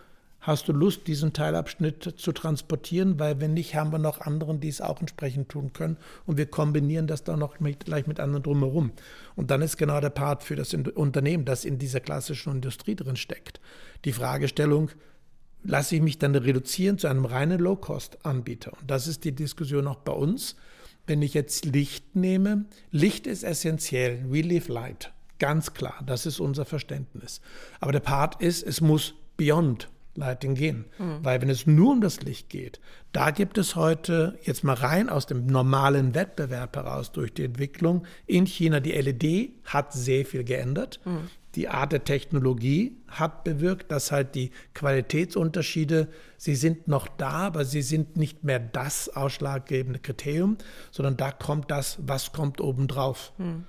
[0.41, 4.69] hast du Lust, diesen Teilabschnitt zu transportieren, weil wenn nicht, haben wir noch anderen, die
[4.69, 8.43] es auch entsprechend tun können und wir kombinieren das dann noch mit, gleich mit anderen
[8.43, 8.91] drumherum.
[9.35, 13.15] Und dann ist genau der Part für das Unternehmen, das in dieser klassischen Industrie drin
[13.15, 13.61] steckt.
[14.03, 14.89] Die Fragestellung,
[15.63, 18.73] lasse ich mich dann reduzieren zu einem reinen Low-Cost-Anbieter?
[18.79, 20.55] Und das ist die Diskussion auch bei uns.
[21.05, 24.25] Wenn ich jetzt Licht nehme, Licht ist essentiell.
[24.27, 25.11] We live light.
[25.37, 27.41] Ganz klar, das ist unser Verständnis.
[27.79, 30.85] Aber der Part ist, es muss beyond Lighting gehen.
[30.97, 31.19] Mhm.
[31.23, 32.79] Weil wenn es nur um das Licht geht,
[33.11, 38.05] da gibt es heute jetzt mal rein aus dem normalen Wettbewerb heraus durch die Entwicklung
[38.25, 40.99] in China, die LED hat sehr viel geändert.
[41.05, 41.29] Mhm.
[41.55, 47.65] Die Art der Technologie hat bewirkt, dass halt die Qualitätsunterschiede, sie sind noch da, aber
[47.65, 50.57] sie sind nicht mehr das ausschlaggebende Kriterium,
[50.91, 53.33] sondern da kommt das, was kommt obendrauf.
[53.37, 53.65] Mhm.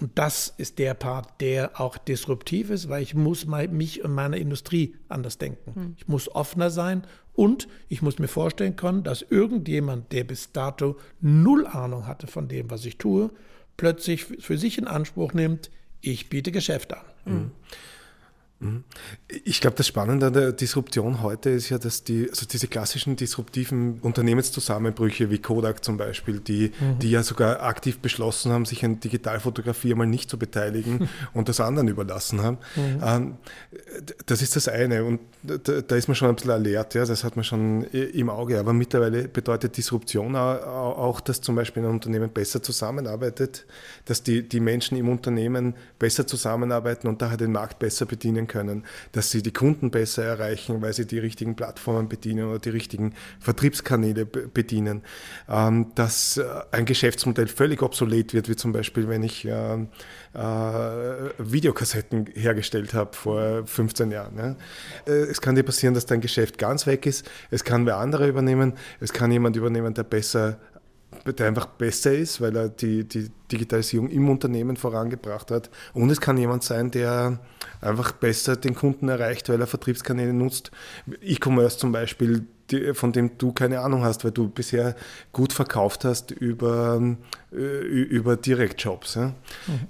[0.00, 4.38] Und das ist der Part, der auch disruptiv ist, weil ich muss mich und meine
[4.38, 5.74] Industrie anders denken.
[5.74, 5.94] Hm.
[5.98, 7.02] Ich muss offener sein
[7.34, 12.46] und ich muss mir vorstellen können, dass irgendjemand, der bis dato null Ahnung hatte von
[12.46, 13.30] dem, was ich tue,
[13.76, 17.04] plötzlich für sich in Anspruch nimmt, ich biete Geschäft an.
[17.24, 17.50] Hm.
[19.28, 23.14] Ich glaube, das Spannende an der Disruption heute ist ja, dass die, also diese klassischen
[23.14, 26.98] disruptiven Unternehmenszusammenbrüche wie Kodak zum Beispiel, die, mhm.
[26.98, 31.60] die ja sogar aktiv beschlossen haben, sich an Digitalfotografie einmal nicht zu beteiligen und das
[31.60, 32.58] anderen überlassen haben.
[32.74, 33.00] Mhm.
[33.04, 33.36] Ähm,
[34.26, 37.22] das ist das eine und da, da, ist man schon ein bisschen alert, ja, das
[37.22, 38.58] hat man schon im Auge.
[38.58, 43.66] Aber mittlerweile bedeutet Disruption auch, dass zum Beispiel ein Unternehmen besser zusammenarbeitet,
[44.06, 48.84] dass die, die Menschen im Unternehmen besser zusammenarbeiten und daher den Markt besser bedienen können,
[49.12, 53.14] dass sie die Kunden besser erreichen, weil sie die richtigen Plattformen bedienen oder die richtigen
[53.38, 55.02] Vertriebskanäle bedienen,
[55.48, 60.38] ähm, dass äh, ein Geschäftsmodell völlig obsolet wird, wie zum Beispiel, wenn ich äh, äh,
[61.38, 64.56] Videokassetten hergestellt habe vor 15 Jahren.
[65.04, 68.74] Es kann dir passieren, dass dein Geschäft ganz weg ist, es kann wer andere übernehmen,
[69.00, 70.58] es kann jemand übernehmen, der besser
[71.24, 75.70] der einfach besser ist, weil er die, die Digitalisierung im Unternehmen vorangebracht hat.
[75.94, 77.38] Und es kann jemand sein, der
[77.80, 80.70] einfach besser den Kunden erreicht, weil er Vertriebskanäle nutzt.
[81.22, 84.94] E-Commerce zum Beispiel, die, von dem du keine Ahnung hast, weil du bisher
[85.32, 87.00] gut verkauft hast über,
[87.52, 89.14] äh, über Direktjobs.
[89.14, 89.28] Ja?
[89.28, 89.34] Mhm.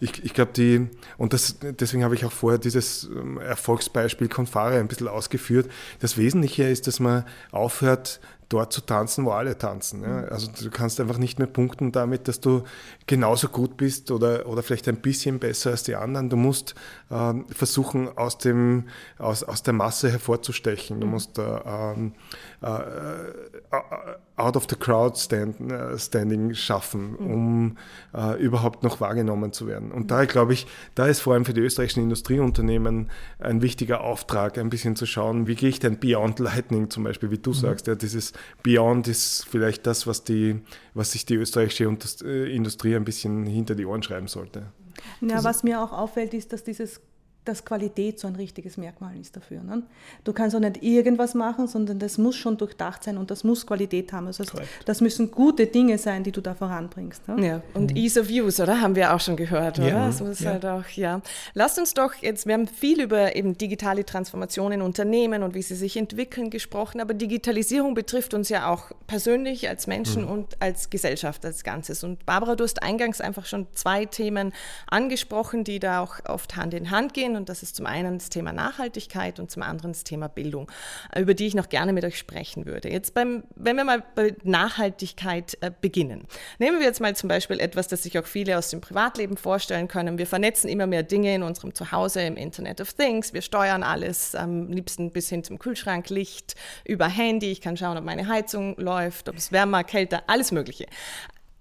[0.00, 4.78] Ich, ich glaube, die, und das, deswegen habe ich auch vorher dieses ähm, Erfolgsbeispiel Confare
[4.78, 5.68] ein bisschen ausgeführt.
[5.98, 10.02] Das Wesentliche ist, dass man aufhört, dort zu tanzen, wo alle tanzen.
[10.02, 10.24] Ja?
[10.24, 12.62] Also du kannst einfach nicht mehr punkten damit, dass du
[13.06, 16.30] genauso gut bist oder, oder vielleicht ein bisschen besser als die anderen.
[16.30, 16.74] Du musst
[17.08, 18.84] versuchen, aus, dem,
[19.18, 21.00] aus, aus der Masse hervorzustechen.
[21.00, 22.12] Du musst äh, ähm,
[22.60, 22.66] äh,
[24.36, 27.30] out of the crowd stand, äh, standing schaffen, mhm.
[27.32, 27.78] um
[28.14, 29.90] äh, überhaupt noch wahrgenommen zu werden.
[29.90, 34.58] Und da glaube ich, da ist vor allem für die österreichischen Industrieunternehmen ein wichtiger Auftrag,
[34.58, 37.54] ein bisschen zu schauen, wie gehe ich denn Beyond Lightning zum Beispiel, wie du mhm.
[37.54, 40.60] sagst, ja, dieses Beyond ist vielleicht das, was, die,
[40.94, 41.84] was sich die österreichische
[42.24, 44.66] äh, Industrie ein bisschen hinter die Ohren schreiben sollte.
[45.20, 47.00] Ja, was mir auch auffällt, ist, dass dieses
[47.48, 49.62] dass Qualität so ein richtiges Merkmal ist dafür.
[49.62, 49.82] Ne?
[50.24, 53.66] Du kannst auch nicht irgendwas machen, sondern das muss schon durchdacht sein und das muss
[53.66, 54.26] Qualität haben.
[54.26, 54.44] Also
[54.84, 57.26] das müssen gute Dinge sein, die du da voranbringst.
[57.28, 57.46] Ne?
[57.46, 57.96] Ja, und mhm.
[57.96, 58.80] Ease of Use, oder?
[58.80, 59.88] Haben wir auch schon gehört, oder?
[59.88, 60.06] Ja.
[60.06, 60.52] Das muss ja.
[60.52, 61.22] halt auch, ja.
[61.54, 65.62] Lasst uns doch jetzt, wir haben viel über eben digitale Transformation in Unternehmen und wie
[65.62, 70.30] sie sich entwickeln gesprochen, aber Digitalisierung betrifft uns ja auch persönlich als Menschen mhm.
[70.30, 72.04] und als Gesellschaft als Ganzes.
[72.04, 74.52] Und Barbara, du hast eingangs einfach schon zwei Themen
[74.86, 77.36] angesprochen, die da auch oft Hand in Hand gehen.
[77.38, 80.70] Und das ist zum einen das Thema Nachhaltigkeit und zum anderen das Thema Bildung,
[81.16, 82.90] über die ich noch gerne mit euch sprechen würde.
[82.90, 86.26] Jetzt beim, wenn wir mal bei Nachhaltigkeit äh, beginnen.
[86.58, 89.88] Nehmen wir jetzt mal zum Beispiel etwas, das sich auch viele aus dem Privatleben vorstellen
[89.88, 90.18] können.
[90.18, 93.32] Wir vernetzen immer mehr Dinge in unserem Zuhause im Internet of Things.
[93.32, 97.50] Wir steuern alles am liebsten bis hin zum Kühlschrank, Licht, über Handy.
[97.50, 100.86] Ich kann schauen, ob meine Heizung läuft, ob es wärmer, kälter, alles Mögliche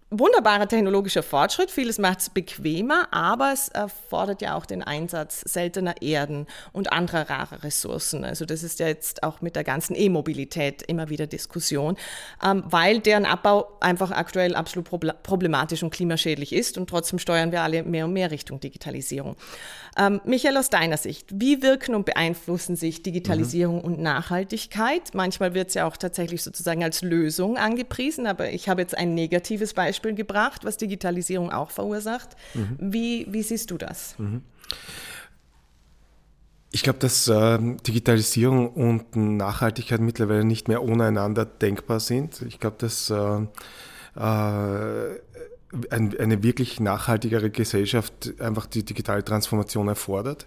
[0.10, 1.70] wunderbarer technologischer Fortschritt.
[1.70, 7.30] Vieles macht es bequemer, aber es erfordert ja auch den Einsatz seltener Erden und anderer
[7.30, 8.24] rarer Ressourcen.
[8.24, 11.98] Also das ist ja jetzt auch mit der ganzen E-Mobilität immer wieder Diskussion,
[12.41, 14.89] ähm, weil deren Abbau einfach aktuell absolut
[15.24, 19.36] problematisch und klimaschädlich ist und trotzdem steuern wir alle mehr und mehr Richtung Digitalisierung.
[19.98, 23.84] Ähm, Michael, aus deiner Sicht, wie wirken und beeinflussen sich Digitalisierung mhm.
[23.84, 25.13] und Nachhaltigkeit?
[25.13, 29.15] Manchmal wird es ja auch tatsächlich sozusagen als Lösung angepriesen, aber ich habe jetzt ein
[29.15, 32.36] negatives Beispiel gebracht, was Digitalisierung auch verursacht.
[32.53, 32.77] Mhm.
[32.79, 34.15] Wie, wie siehst du das?
[34.17, 34.41] Mhm.
[36.71, 37.57] Ich glaube, dass äh,
[37.88, 42.41] Digitalisierung und Nachhaltigkeit mittlerweile nicht mehr ohne einander denkbar sind.
[42.43, 43.47] Ich glaube, dass äh,
[44.17, 45.19] äh,
[45.89, 50.45] eine wirklich nachhaltigere Gesellschaft einfach die digitale Transformation erfordert.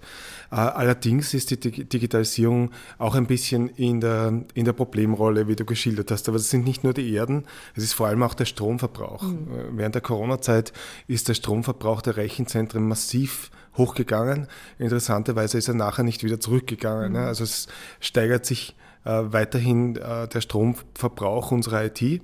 [0.50, 5.64] Äh, allerdings ist die Digitalisierung auch ein bisschen in der, in der Problemrolle, wie du
[5.64, 6.28] geschildert hast.
[6.28, 9.22] Aber es sind nicht nur die Erden, es ist vor allem auch der Stromverbrauch.
[9.22, 9.48] Mhm.
[9.48, 10.72] Äh, während der Corona-Zeit
[11.06, 14.48] ist der Stromverbrauch der Rechenzentren massiv hochgegangen.
[14.78, 17.12] Interessanterweise ist er nachher nicht wieder zurückgegangen.
[17.12, 17.18] Mhm.
[17.18, 17.68] Also es
[18.00, 22.22] steigert sich weiterhin der Stromverbrauch unserer IT.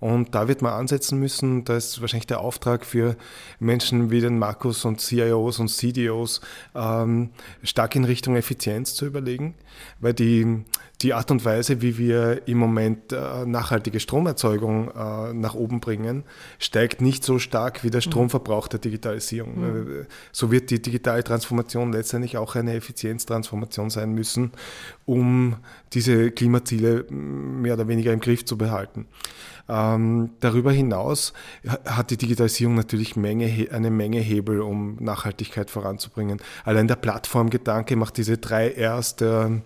[0.00, 1.64] Und da wird man ansetzen müssen.
[1.64, 3.16] Da ist wahrscheinlich der Auftrag für
[3.58, 6.40] Menschen wie den Markus und CIOs und CDOs,
[6.74, 7.30] ähm,
[7.62, 9.54] stark in Richtung Effizienz zu überlegen,
[10.00, 10.64] weil die,
[11.02, 16.24] die Art und Weise, wie wir im Moment äh, nachhaltige Stromerzeugung äh, nach oben bringen,
[16.58, 18.10] steigt nicht so stark wie der mhm.
[18.10, 19.60] Stromverbrauch der Digitalisierung.
[19.60, 20.06] Mhm.
[20.32, 24.52] So wird die digitale Transformation letztendlich auch eine Effizienztransformation sein müssen,
[25.06, 25.56] um
[25.92, 29.06] diese Klimaziele mehr oder weniger im Griff zu behalten.
[29.68, 31.32] Ähm, darüber hinaus
[31.84, 36.40] hat die Digitalisierung natürlich Menge, eine Menge Hebel, um Nachhaltigkeit voranzubringen.
[36.64, 39.62] Allein der Plattformgedanke macht diese drei Rs der,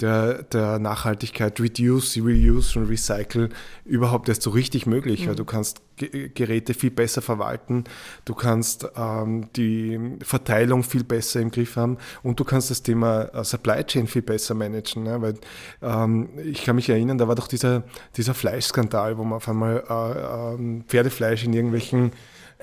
[0.00, 3.50] der, der Nachhaltigkeit, Reduce, Reuse und Recycle,
[3.84, 5.28] überhaupt erst so richtig möglich, mhm.
[5.28, 7.84] weil du kannst Geräte viel besser verwalten,
[8.24, 13.24] du kannst ähm, die Verteilung viel besser im Griff haben und du kannst das Thema
[13.32, 15.04] äh, Supply Chain viel besser managen.
[15.04, 15.20] Ne?
[15.20, 15.34] Weil
[15.82, 17.84] ähm, ich kann mich erinnern, da war doch dieser,
[18.16, 22.12] dieser Fleischskandal, wo man auf einmal äh, äh, Pferdefleisch in irgendwelchen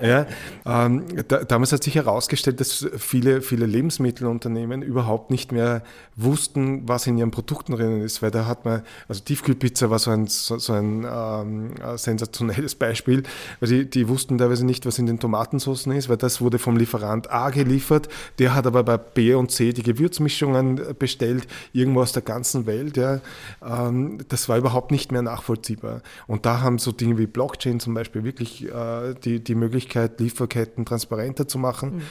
[0.02, 0.26] ja,
[0.66, 5.82] ähm, da, damals hat sich herausgestellt, dass viele, viele Lebensmittelunternehmen überhaupt nicht mehr
[6.16, 10.10] wussten, was in ihren Produkten drinnen ist, weil da hat man, also Tiefkühlpizza war so
[10.10, 13.22] ein, so, so ein ähm, sensationelles Beispiel,
[13.60, 16.76] weil die, die wussten teilweise nicht, was in den Tomatensoßen ist, weil das wurde vom
[16.76, 18.08] Lieferant A geliefert,
[18.40, 22.96] der hat aber bei B und C die Gewürzmischungen bestellt, irgendwo aus der ganzen Welt.
[22.96, 23.20] Ja.
[23.64, 26.02] Ähm, das war überhaupt nicht mehr nachvollziehbar.
[26.26, 30.20] Und da haben so Dinge wie Blockchain zum Beispiel wirklich äh, die, die Möglichkeit, Möglichkeit,
[30.20, 31.96] Lieferketten transparenter zu machen.
[31.96, 32.02] Mhm.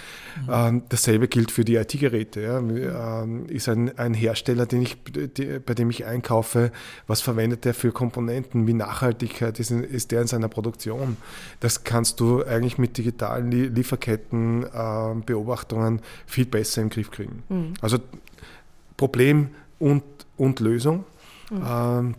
[0.50, 2.42] Ähm, dasselbe gilt für die IT-Geräte.
[2.42, 2.58] Ja.
[2.60, 6.72] Ähm, ist ein, ein, Hersteller, den ich, die, bei dem ich einkaufe,
[7.08, 11.18] was verwendet der für Komponenten, wie Nachhaltigkeit ist, ist der in seiner Produktion.
[11.60, 17.44] Das kannst du eigentlich mit digitalen Lieferkettenbeobachtungen äh, viel besser im Griff kriegen.
[17.50, 17.74] Mhm.
[17.82, 18.00] Also
[18.98, 20.04] Problem und,
[20.38, 21.06] und Lösung.
[21.50, 21.64] Mhm.
[21.68, 22.16] Ähm,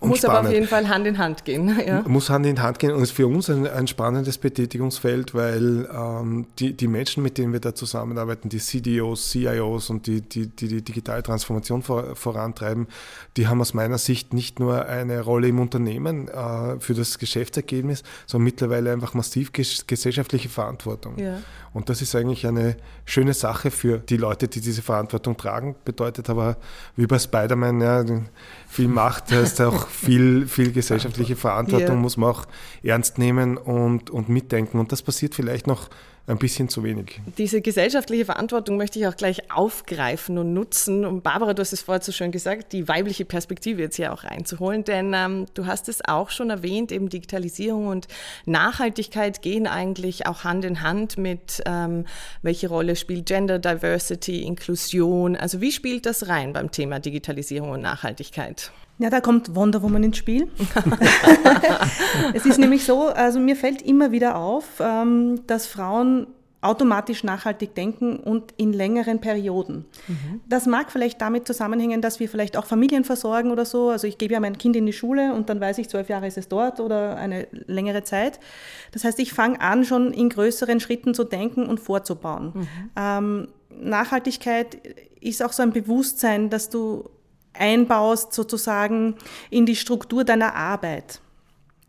[0.00, 0.38] und muss spannend.
[0.38, 1.76] aber auf jeden Fall Hand in Hand gehen.
[1.88, 2.02] Ja.
[2.06, 6.46] Muss Hand in Hand gehen und ist für uns ein, ein spannendes Betätigungsfeld, weil ähm,
[6.58, 10.68] die, die Menschen, mit denen wir da zusammenarbeiten, die CDOs, CIOs und die die, die,
[10.68, 12.88] die digitale Transformation vor, vorantreiben,
[13.36, 18.02] die haben aus meiner Sicht nicht nur eine Rolle im Unternehmen äh, für das Geschäftsergebnis,
[18.26, 21.18] sondern mittlerweile einfach massiv ges gesellschaftliche Verantwortung.
[21.18, 21.38] Ja.
[21.72, 25.76] Und das ist eigentlich eine schöne Sache für die Leute, die diese Verantwortung tragen.
[25.84, 26.56] Bedeutet aber,
[26.96, 28.04] wie bei Spider-Man, ja,
[28.68, 32.02] viel Macht heißt auch viel, viel gesellschaftliche Verantwortung, ja.
[32.02, 32.46] muss man auch
[32.82, 34.78] ernst nehmen und, und mitdenken.
[34.78, 35.88] Und das passiert vielleicht noch
[36.28, 37.20] ein bisschen zu wenig.
[37.38, 41.04] Diese gesellschaftliche Verantwortung möchte ich auch gleich aufgreifen und nutzen.
[41.04, 44.24] Und Barbara, du hast es vorher so schön gesagt, die weibliche Perspektive jetzt hier auch
[44.24, 44.84] reinzuholen.
[44.84, 48.08] Denn ähm, du hast es auch schon erwähnt, eben Digitalisierung und
[48.44, 52.04] Nachhaltigkeit gehen eigentlich auch Hand in Hand mit, ähm,
[52.42, 55.34] welche Rolle spielt Gender Diversity, Inklusion.
[55.34, 58.70] Also wie spielt das rein beim Thema Digitalisierung und Nachhaltigkeit?
[58.98, 60.48] Ja, da kommt Wonder Woman ins Spiel.
[62.34, 66.26] es ist nämlich so, also mir fällt immer wieder auf, ähm, dass Frauen
[66.60, 69.84] automatisch nachhaltig denken und in längeren Perioden.
[70.08, 70.40] Mhm.
[70.48, 73.90] Das mag vielleicht damit zusammenhängen, dass wir vielleicht auch Familien versorgen oder so.
[73.90, 76.26] Also ich gebe ja mein Kind in die Schule und dann weiß ich, zwölf Jahre
[76.26, 78.40] ist es dort oder eine längere Zeit.
[78.90, 82.52] Das heißt, ich fange an, schon in größeren Schritten zu denken und vorzubauen.
[82.54, 82.68] Mhm.
[82.96, 83.48] Ähm,
[83.80, 84.78] Nachhaltigkeit
[85.20, 87.08] ist auch so ein Bewusstsein, dass du
[87.58, 89.16] einbaust sozusagen
[89.50, 91.20] in die Struktur deiner Arbeit.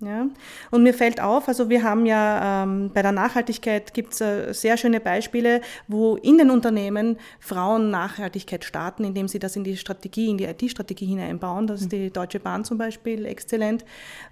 [0.01, 0.27] Ja?
[0.71, 4.53] Und mir fällt auf, also wir haben ja ähm, bei der Nachhaltigkeit gibt es äh,
[4.53, 9.75] sehr schöne Beispiele, wo in den Unternehmen Frauen Nachhaltigkeit starten, indem sie das in die
[9.75, 11.67] Strategie, in die IT-Strategie hineinbauen.
[11.67, 13.84] Das ist die Deutsche Bahn zum Beispiel exzellent.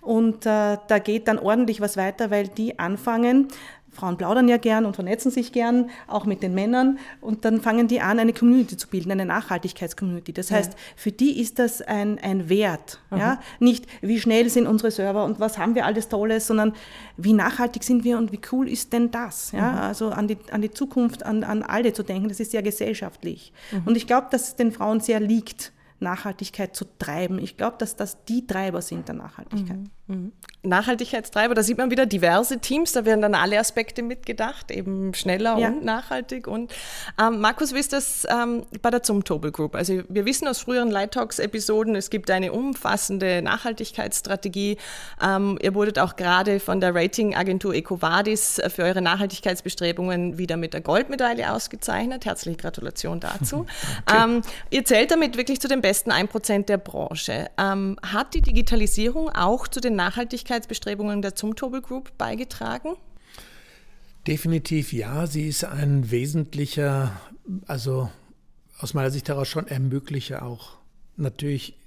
[0.01, 3.49] Und äh, da geht dann ordentlich was weiter, weil die anfangen,
[3.97, 6.99] Frauen plaudern ja gern und vernetzen sich gern, auch mit den Männern.
[7.19, 10.33] Und dann fangen die an, eine Community zu bilden, eine Nachhaltigkeitscommunity.
[10.33, 10.79] Das heißt, ja.
[10.95, 12.99] für die ist das ein, ein Wert.
[13.11, 13.39] Ja?
[13.59, 16.73] Nicht, wie schnell sind unsere Server und was haben wir alles Tolles, sondern
[17.17, 19.51] wie nachhaltig sind wir und wie cool ist denn das?
[19.51, 19.71] Ja?
[19.71, 19.77] Mhm.
[19.79, 23.51] Also an die, an die Zukunft, an, an alle zu denken, das ist sehr gesellschaftlich.
[23.71, 23.83] Mhm.
[23.85, 27.39] Und ich glaube, dass es den Frauen sehr liegt, Nachhaltigkeit zu treiben.
[27.39, 29.79] Ich glaube, dass das die Treiber sind der Nachhaltigkeit.
[30.07, 30.31] Mhm.
[30.63, 35.57] Nachhaltigkeitstreiber, da sieht man wieder diverse Teams, da werden dann alle Aspekte mitgedacht, eben schneller
[35.57, 35.67] ja.
[35.67, 36.47] und nachhaltig.
[36.47, 36.73] Und
[37.21, 39.75] ähm, Markus, wie ist das ähm, bei der Zumtobel Group?
[39.75, 44.77] Also wir wissen aus früheren Light Talks-Episoden, es gibt eine umfassende Nachhaltigkeitsstrategie.
[45.21, 50.81] Ähm, ihr wurdet auch gerade von der Ratingagentur EcoVadis für eure Nachhaltigkeitsbestrebungen wieder mit der
[50.81, 52.25] Goldmedaille ausgezeichnet.
[52.25, 53.65] Herzliche Gratulation dazu.
[54.13, 57.49] Ähm, ihr zählt damit wirklich zu den besten 1% der Branche.
[57.57, 62.95] Ähm, hat die Digitalisierung auch zu den Nachhaltigkeitsbestrebungen der Zumtobel Group beigetragen?
[64.25, 65.27] Definitiv ja.
[65.27, 67.19] Sie ist ein wesentlicher,
[67.65, 68.09] also
[68.79, 70.77] aus meiner Sicht heraus schon Ermöglicher auch.
[71.17, 71.77] Natürlich,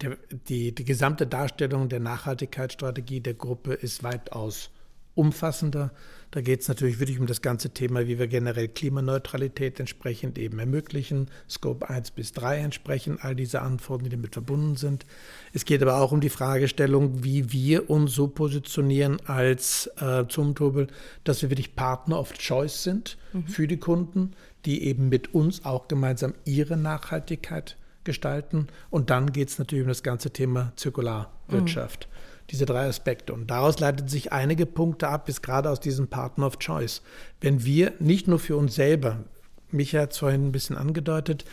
[0.00, 0.16] der,
[0.48, 4.70] die, die gesamte Darstellung der Nachhaltigkeitsstrategie der Gruppe ist weitaus
[5.16, 5.90] umfassender.
[6.30, 10.58] Da geht es natürlich wirklich um das ganze Thema, wie wir generell Klimaneutralität entsprechend eben
[10.58, 15.06] ermöglichen, Scope 1 bis 3 entsprechen, all diese Anforderungen, die damit verbunden sind.
[15.52, 20.88] Es geht aber auch um die Fragestellung, wie wir uns so positionieren als äh, Zumtobel,
[21.24, 23.46] dass wir wirklich Partner of Choice sind mhm.
[23.46, 24.32] für die Kunden,
[24.66, 28.66] die eben mit uns auch gemeinsam ihre Nachhaltigkeit gestalten.
[28.90, 32.08] Und dann geht es natürlich um das ganze Thema Zirkularwirtschaft.
[32.10, 33.32] Mhm diese drei Aspekte.
[33.32, 37.02] Und daraus leiten sich einige Punkte ab, bis gerade aus diesem Partner of Choice.
[37.40, 39.24] Wenn wir nicht nur für uns selber,
[39.70, 41.44] Micha hat es vorhin ein bisschen angedeutet,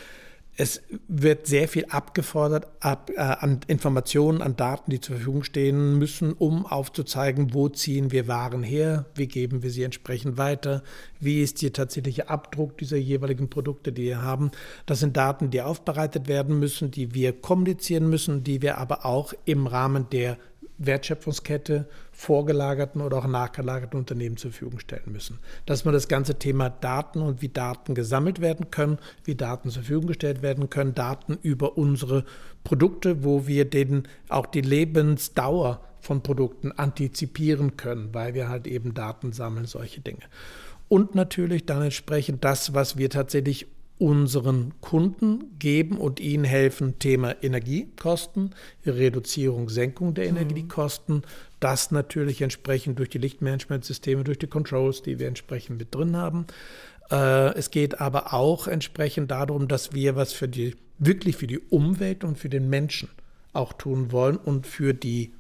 [0.56, 5.97] es wird sehr viel abgefordert ab, äh, an Informationen, an Daten, die zur Verfügung stehen
[5.97, 10.84] müssen, um aufzuzeigen, wo ziehen wir Waren her, wie geben wir sie entsprechend weiter,
[11.19, 14.51] wie ist der tatsächliche Abdruck dieser jeweiligen Produkte, die wir haben.
[14.86, 19.34] Das sind Daten, die aufbereitet werden müssen, die wir kommunizieren müssen, die wir aber auch
[19.45, 20.38] im Rahmen der
[20.86, 25.39] Wertschöpfungskette vorgelagerten oder auch nachgelagerten Unternehmen zur Verfügung stellen müssen.
[25.65, 29.84] Dass man das ganze Thema Daten und wie Daten gesammelt werden können, wie Daten zur
[29.84, 32.26] Verfügung gestellt werden können, Daten über unsere
[32.63, 38.93] Produkte, wo wir denen auch die Lebensdauer von Produkten antizipieren können, weil wir halt eben
[38.93, 40.24] Daten sammeln, solche Dinge.
[40.89, 43.67] Und natürlich dann entsprechend das, was wir tatsächlich
[44.04, 48.54] unseren Kunden geben und ihnen helfen, Thema Energiekosten,
[48.86, 50.38] Reduzierung, Senkung der mhm.
[50.38, 51.22] Energiekosten,
[51.62, 56.48] das natürlich entsprechend durch die Lichtmanagementsysteme, durch die Controls, die wir entsprechend mit drin haben.
[57.12, 61.60] Äh, es geht aber auch entsprechend darum, dass wir was für die, wirklich für die
[61.60, 63.08] Umwelt und für den Menschen
[63.54, 65.32] auch tun wollen und für die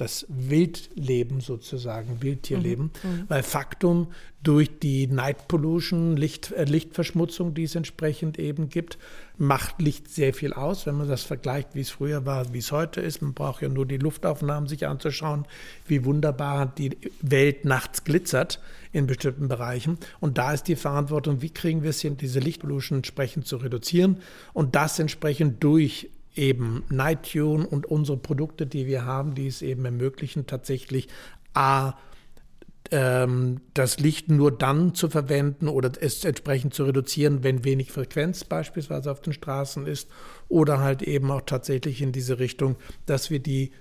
[0.00, 3.10] das Wildleben sozusagen, Wildtierleben, mhm.
[3.10, 3.24] mhm.
[3.28, 4.08] weil Faktum
[4.42, 8.96] durch die Night Pollution, Licht, äh, Lichtverschmutzung, die es entsprechend eben gibt,
[9.36, 12.72] macht Licht sehr viel aus, wenn man das vergleicht, wie es früher war, wie es
[12.72, 13.20] heute ist.
[13.20, 15.46] Man braucht ja nur die Luftaufnahmen sich anzuschauen,
[15.86, 18.60] wie wunderbar die Welt nachts glitzert
[18.92, 19.98] in bestimmten Bereichen.
[20.20, 24.18] Und da ist die Verantwortung, wie kriegen wir es hin, diese Lichtpollution entsprechend zu reduzieren
[24.52, 29.84] und das entsprechend durch eben Nighttune und unsere Produkte, die wir haben, die es eben
[29.84, 31.08] ermöglichen, tatsächlich
[31.54, 31.94] A,
[32.90, 38.44] ähm, das Licht nur dann zu verwenden oder es entsprechend zu reduzieren, wenn wenig Frequenz
[38.44, 40.08] beispielsweise auf den Straßen ist
[40.48, 42.76] oder halt eben auch tatsächlich in diese Richtung,
[43.06, 43.72] dass wir die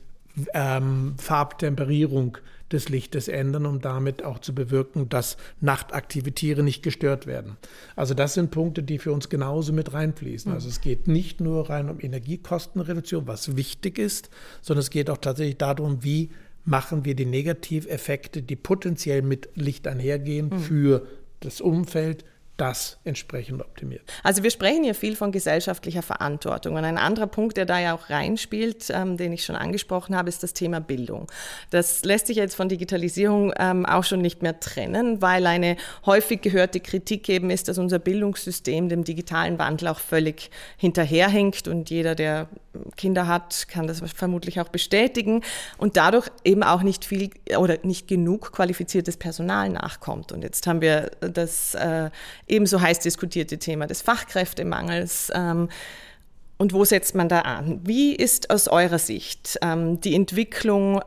[0.53, 2.37] ähm, Farbtemperierung
[2.71, 7.57] des Lichtes ändern, um damit auch zu bewirken, dass nachtaktive Tiere nicht gestört werden.
[7.95, 10.51] Also das sind Punkte, die für uns genauso mit reinfließen.
[10.51, 14.29] Also es geht nicht nur rein um Energiekostenreduktion, was wichtig ist,
[14.61, 16.29] sondern es geht auch tatsächlich darum, wie
[16.65, 20.59] machen wir die Negativeffekte, die potenziell mit Licht einhergehen, mhm.
[20.59, 21.07] für
[21.39, 22.25] das Umfeld,
[22.59, 24.01] das entsprechend optimiert.
[24.23, 26.75] Also wir sprechen hier viel von gesellschaftlicher Verantwortung.
[26.75, 30.29] Und ein anderer Punkt, der da ja auch reinspielt, ähm, den ich schon angesprochen habe,
[30.29, 31.27] ist das Thema Bildung.
[31.69, 36.41] Das lässt sich jetzt von Digitalisierung ähm, auch schon nicht mehr trennen, weil eine häufig
[36.41, 41.67] gehörte Kritik eben ist, dass unser Bildungssystem dem digitalen Wandel auch völlig hinterherhängt.
[41.67, 42.47] Und jeder, der
[42.97, 45.41] Kinder hat, kann das vermutlich auch bestätigen.
[45.77, 50.31] Und dadurch eben auch nicht viel oder nicht genug qualifiziertes Personal nachkommt.
[50.31, 52.09] Und jetzt haben wir das äh,
[52.49, 55.31] ebenso heiß diskutierte Thema des Fachkräftemangels.
[55.33, 55.69] Ähm,
[56.57, 57.79] und wo setzt man da an?
[57.85, 61.01] Wie ist aus eurer Sicht ähm, die Entwicklung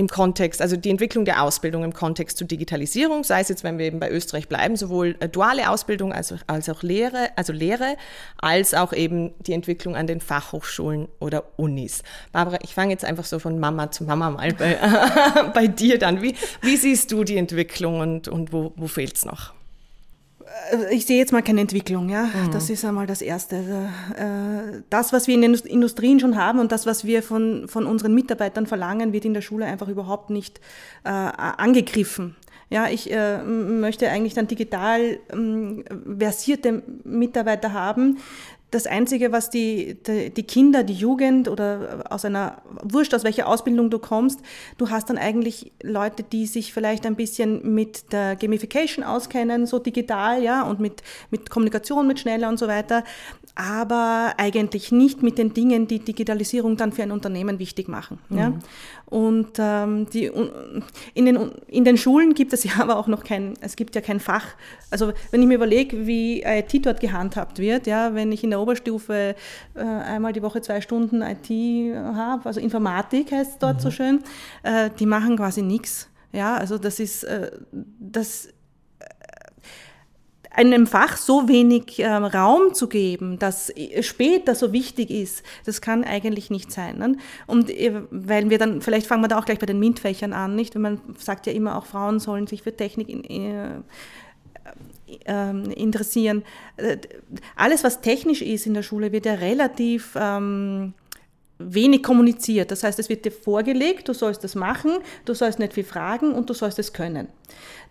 [0.00, 3.76] im Kontext, also die Entwicklung der Ausbildung im Kontext zur Digitalisierung, sei es jetzt, wenn
[3.76, 7.96] wir eben bei Österreich bleiben, sowohl äh, duale Ausbildung als, als auch Lehre, also Lehre,
[8.38, 12.02] als auch eben die Entwicklung an den Fachhochschulen oder Unis.
[12.32, 14.78] Barbara, ich fange jetzt einfach so von Mama zu Mama mal bei,
[15.54, 16.22] bei dir dann.
[16.22, 19.52] Wie, wie siehst du die Entwicklung und, und wo, wo fehlt es noch?
[20.72, 22.24] Äh, ich sehe jetzt mal keine Entwicklung, ja.
[22.24, 22.50] Mhm.
[22.52, 23.56] Das ist einmal das Erste.
[23.56, 23.72] Also,
[24.22, 27.86] äh, das, was wir in den Industrien schon haben und das, was wir von, von
[27.86, 30.60] unseren Mitarbeitern verlangen, wird in der Schule einfach überhaupt nicht
[31.04, 32.36] äh, angegriffen.
[32.72, 35.84] Ja, ich äh, möchte eigentlich dann digital ähm,
[36.18, 38.18] versierte Mitarbeiter haben,
[38.70, 43.48] das Einzige, was die, die, die, Kinder, die Jugend oder aus einer, wurscht aus welcher
[43.48, 44.40] Ausbildung du kommst,
[44.78, 49.78] du hast dann eigentlich Leute, die sich vielleicht ein bisschen mit der Gamification auskennen, so
[49.78, 53.02] digital, ja, und mit, mit Kommunikation, mit schneller und so weiter,
[53.54, 58.18] aber eigentlich nicht mit den Dingen, die Digitalisierung dann für ein Unternehmen wichtig machen.
[58.28, 58.38] Mhm.
[58.38, 58.52] Ja.
[59.10, 60.30] Und ähm, die,
[61.14, 64.00] in, den, in den Schulen gibt es ja aber auch noch kein, es gibt ja
[64.00, 64.46] kein Fach.
[64.90, 68.60] Also wenn ich mir überlege, wie IT dort gehandhabt wird, ja, wenn ich in der
[68.60, 69.34] Oberstufe
[69.74, 71.50] äh, einmal die Woche zwei Stunden IT
[71.96, 73.80] habe, also Informatik heißt es dort mhm.
[73.80, 74.22] so schön,
[74.62, 76.08] äh, die machen quasi nichts.
[76.32, 78.48] Ja, also das ist, äh, das
[80.50, 86.02] einem Fach so wenig äh, Raum zu geben, das später so wichtig ist, das kann
[86.04, 86.98] eigentlich nicht sein.
[86.98, 87.16] Ne?
[87.46, 90.56] Und äh, weil wir dann, vielleicht fangen wir da auch gleich bei den MINT-Fächern an,
[90.56, 90.74] nicht?
[90.74, 93.68] Wenn man sagt ja immer, auch Frauen sollen sich für Technik in, äh,
[95.26, 96.44] ähm, interessieren.
[96.76, 96.98] Äh,
[97.56, 100.94] alles, was technisch ist in der Schule, wird ja relativ ähm,
[101.60, 102.70] wenig kommuniziert.
[102.70, 104.92] Das heißt, es wird dir vorgelegt, du sollst das machen,
[105.24, 107.28] du sollst nicht viel fragen und du sollst es können.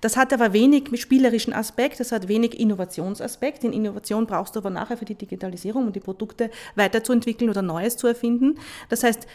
[0.02, 3.64] Das hat aber wenig spielerischen Aspekt, das hat wenig Innovationsaspekt.
[3.64, 7.98] In Innovation brauchst du aber nachher für die Digitalisierung und die Produkte weiterzuentwickeln oder Neues
[7.98, 8.58] zu erfinden.
[8.88, 9.28] Das heißt,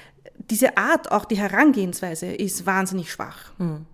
[0.50, 3.52] diese Art, auch die Herangehensweise ist wahnsinnig schwach.
[3.58, 3.86] Mhm.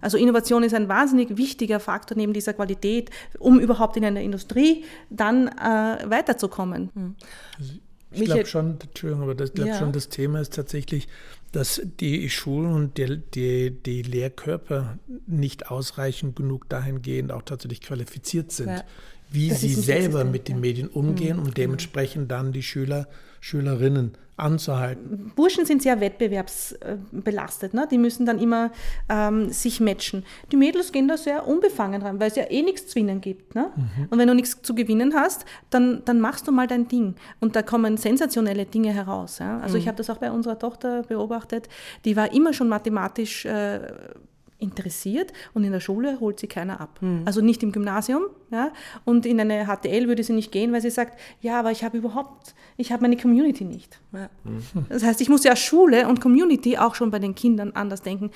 [0.00, 4.84] Also Innovation ist ein wahnsinnig wichtiger Faktor neben dieser Qualität, um überhaupt in einer Industrie
[5.10, 6.90] dann äh, weiterzukommen.
[6.94, 7.14] Mhm.
[8.14, 9.78] Ich glaube schon, Entschuldigung, aber ich glaube ja.
[9.78, 11.08] schon, das Thema ist tatsächlich,
[11.52, 18.52] dass die Schulen und die, die, die Lehrkörper nicht ausreichend genug dahingehend auch tatsächlich qualifiziert
[18.52, 18.84] sind, ja.
[19.30, 21.44] wie das sie selber mit den Medien umgehen mhm.
[21.44, 23.08] und dementsprechend dann die Schüler,
[23.40, 24.12] Schülerinnen
[24.42, 25.32] anzuhalten.
[25.34, 27.74] Burschen sind sehr wettbewerbsbelastet.
[27.74, 27.86] Ne?
[27.90, 28.70] Die müssen dann immer
[29.08, 30.24] ähm, sich matchen.
[30.50, 33.54] Die Mädels gehen da sehr unbefangen ran, weil es ja eh nichts zu gewinnen gibt.
[33.54, 33.70] Ne?
[33.74, 34.08] Mhm.
[34.10, 37.14] Und wenn du nichts zu gewinnen hast, dann, dann machst du mal dein Ding.
[37.40, 39.38] Und da kommen sensationelle Dinge heraus.
[39.38, 39.60] Ja?
[39.60, 39.80] Also mhm.
[39.82, 41.68] ich habe das auch bei unserer Tochter beobachtet.
[42.04, 43.80] Die war immer schon mathematisch äh,
[44.62, 46.98] interessiert und in der Schule holt sie keiner ab.
[47.00, 47.22] Mhm.
[47.24, 48.22] Also nicht im Gymnasium.
[48.50, 48.72] Ja?
[49.04, 51.98] Und in eine HTL würde sie nicht gehen, weil sie sagt, ja, aber ich habe
[51.98, 54.00] überhaupt, ich habe meine Community nicht.
[54.12, 54.30] Ja.
[54.44, 54.86] Mhm.
[54.88, 58.30] Das heißt, ich muss ja Schule und Community auch schon bei den Kindern anders denken.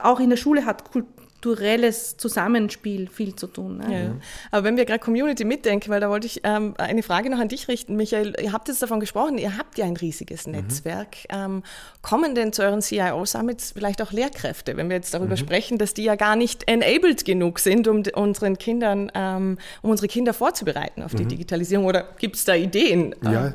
[0.00, 3.78] Auch in der Schule hat Kultur strukturelles Zusammenspiel viel zu tun.
[3.78, 3.92] Ne?
[3.92, 4.10] Ja.
[4.50, 7.48] Aber wenn wir gerade Community mitdenken, weil da wollte ich ähm, eine Frage noch an
[7.48, 10.52] dich richten, Michael, ihr habt jetzt davon gesprochen, ihr habt ja ein riesiges mhm.
[10.52, 11.16] Netzwerk.
[11.28, 11.62] Ähm,
[12.00, 15.38] kommen denn zu euren CIO-Summits vielleicht auch Lehrkräfte, wenn wir jetzt darüber mhm.
[15.38, 20.08] sprechen, dass die ja gar nicht enabled genug sind, um unseren Kindern, ähm, um unsere
[20.08, 21.28] Kinder vorzubereiten auf die mhm.
[21.28, 21.84] Digitalisierung?
[21.84, 23.14] Oder gibt es da Ideen?
[23.22, 23.54] Ja,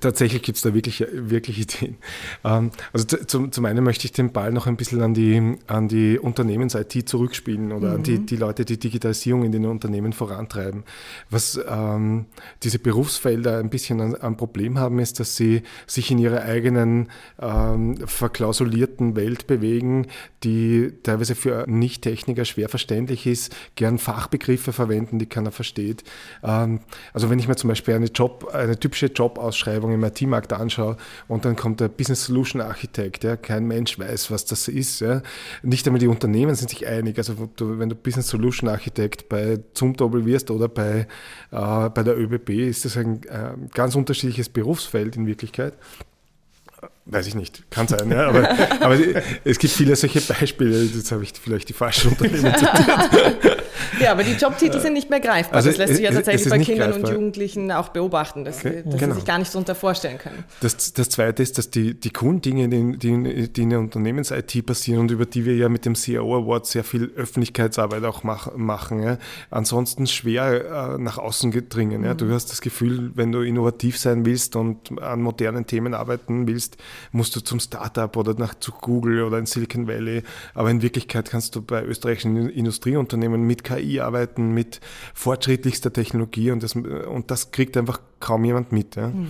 [0.00, 1.96] tatsächlich gibt es da wirklich, wirklich Ideen.
[2.44, 5.88] Ähm, also zum, zum einen möchte ich den Ball noch ein bisschen an die, an
[5.88, 7.94] die Unternehmens-IT zurück zurückspielen oder mhm.
[7.94, 10.84] an die, die Leute, die Digitalisierung in den Unternehmen vorantreiben.
[11.30, 12.26] Was ähm,
[12.62, 17.08] diese Berufsfelder ein bisschen ein, ein, Problem haben, ist, dass sie sich in ihrer eigenen
[17.40, 20.08] ähm, verklausulierten Welt bewegen,
[20.42, 26.04] die teilweise für Nicht-Techniker schwer verständlich ist, gern Fachbegriffe verwenden, die keiner versteht.
[26.42, 26.80] Ähm,
[27.12, 30.96] also wenn ich mir zum Beispiel eine Job, eine typische Jobausschreibung im IT-Markt anschaue
[31.28, 35.00] und dann kommt der Business Solution Architekt, ja, kein Mensch weiß, was das ist.
[35.00, 35.22] Ja.
[35.62, 37.13] Nicht einmal die Unternehmen sind sich einig.
[37.18, 41.06] Also wenn du Business Solution Architekt bei Zumtobel wirst oder bei,
[41.50, 45.74] äh, bei der ÖBB, ist das ein äh, ganz unterschiedliches Berufsfeld in Wirklichkeit.
[47.06, 48.48] Weiß ich nicht, kann sein, ja, aber,
[48.80, 48.98] aber
[49.44, 50.84] es gibt viele solche Beispiele.
[50.84, 53.54] Jetzt habe ich vielleicht die falschen Unternehmen zitiert.
[54.00, 55.56] Ja, aber die Jobtitel sind nicht mehr greifbar.
[55.56, 57.10] Also das lässt sich ja tatsächlich bei Kindern greifbar.
[57.10, 58.82] und Jugendlichen auch beobachten, dass, okay.
[58.84, 59.14] dass genau.
[59.14, 60.44] sie sich gar nicht darunter vorstellen können.
[60.60, 64.66] Das, das Zweite ist, dass die, die coolen Dinge, die, die, die in der Unternehmens-IT
[64.66, 68.54] passieren und über die wir ja mit dem CEO Award sehr viel Öffentlichkeitsarbeit auch mach,
[68.56, 69.18] machen, ja,
[69.50, 72.00] ansonsten schwer äh, nach außen gedringen.
[72.00, 72.06] Mhm.
[72.06, 72.14] Ja.
[72.14, 76.76] Du hast das Gefühl, wenn du innovativ sein willst und an modernen Themen arbeiten willst,
[77.12, 80.22] musst du zum Startup oder nach, zu Google oder in Silicon Valley.
[80.54, 84.80] Aber in Wirklichkeit kannst du bei österreichischen Industrieunternehmen mit KI arbeiten, mit
[85.14, 88.96] fortschrittlichster Technologie und das, und das kriegt einfach kaum jemand mit.
[88.96, 89.08] Ja.
[89.08, 89.28] Mhm.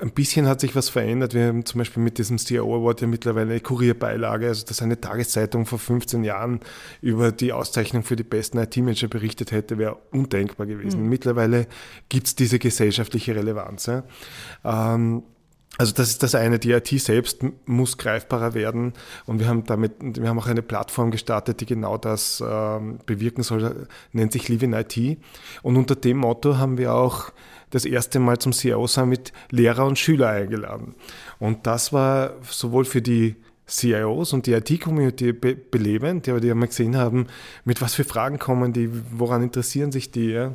[0.00, 1.32] Ein bisschen hat sich was verändert.
[1.32, 5.00] Wir haben zum Beispiel mit diesem CEO Award ja mittlerweile eine Kurierbeilage, also dass eine
[5.00, 6.60] Tageszeitung vor 15 Jahren
[7.00, 11.04] über die Auszeichnung für die besten IT-Manager berichtet hätte, wäre undenkbar gewesen.
[11.04, 11.08] Mhm.
[11.08, 11.66] Mittlerweile
[12.10, 13.86] gibt es diese gesellschaftliche Relevanz.
[13.86, 14.04] Ja.
[14.62, 15.22] Ähm,
[15.76, 18.94] also das ist das eine, die IT selbst muss greifbarer werden.
[19.26, 23.42] Und wir haben damit, wir haben auch eine Plattform gestartet, die genau das ähm, bewirken
[23.42, 25.18] soll, nennt sich Live in IT
[25.62, 27.30] und unter dem Motto haben wir auch
[27.70, 30.94] das erste Mal zum CEO Summit Lehrer und Schüler eingeladen.
[31.38, 33.36] Und das war sowohl für die
[33.68, 37.26] CIOs und die IT-Community be beleben, die, die mal gesehen haben,
[37.64, 40.30] mit was für Fragen kommen die, woran interessieren sich die.
[40.30, 40.54] Ja?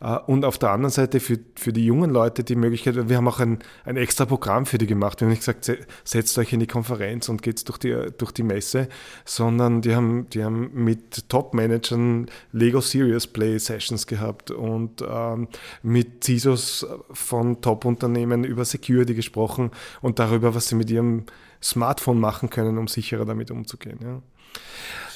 [0.00, 3.28] Äh, und auf der anderen Seite für, für die jungen Leute die Möglichkeit, wir haben
[3.28, 5.20] auch ein, ein extra Programm für die gemacht.
[5.20, 5.70] Wir haben nicht gesagt,
[6.04, 8.88] setzt euch in die Konferenz und geht durch die, durch die Messe,
[9.24, 15.48] sondern die haben, die haben mit Top-Managern Lego Serious Play Sessions gehabt und ähm,
[15.82, 21.24] mit CISOs von Top-Unternehmen über Security gesprochen und darüber, was sie mit ihrem
[21.64, 23.98] Smartphone machen können, um sicherer damit umzugehen.
[24.02, 24.22] Ja.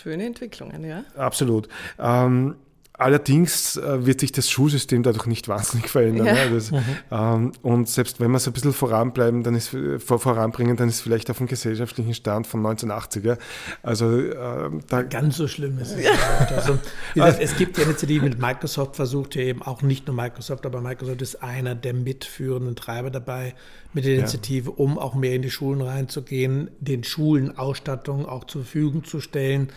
[0.03, 1.05] Schöne Entwicklungen, ja.
[1.16, 1.68] Absolut.
[1.99, 2.57] Ähm,
[3.01, 6.26] Allerdings äh, wird sich das Schulsystem dadurch nicht wahnsinnig verändern.
[6.26, 6.32] Ja.
[6.32, 6.51] Ne?
[6.53, 6.84] Das, mhm.
[7.12, 9.70] ähm, und selbst wenn wir es ein bisschen voranbleiben, dann ist,
[10.05, 13.38] vor, voranbringen, dann ist vielleicht auf dem gesellschaftlichen Stand von 1980er.
[13.84, 16.03] Also äh, da ganz so schlimm ist es.
[16.03, 16.11] Ja.
[16.57, 16.76] Also,
[17.14, 20.80] gesagt, es gibt ja Initiativen mit Microsoft, versucht ja eben auch nicht nur Microsoft, aber
[20.80, 23.55] Microsoft ist einer der mitführenden Treiber dabei
[23.92, 24.76] mit der Initiative, ja.
[24.76, 29.68] um auch mehr in die Schulen reinzugehen, den Schulen Ausstattung auch zur Verfügung zu stellen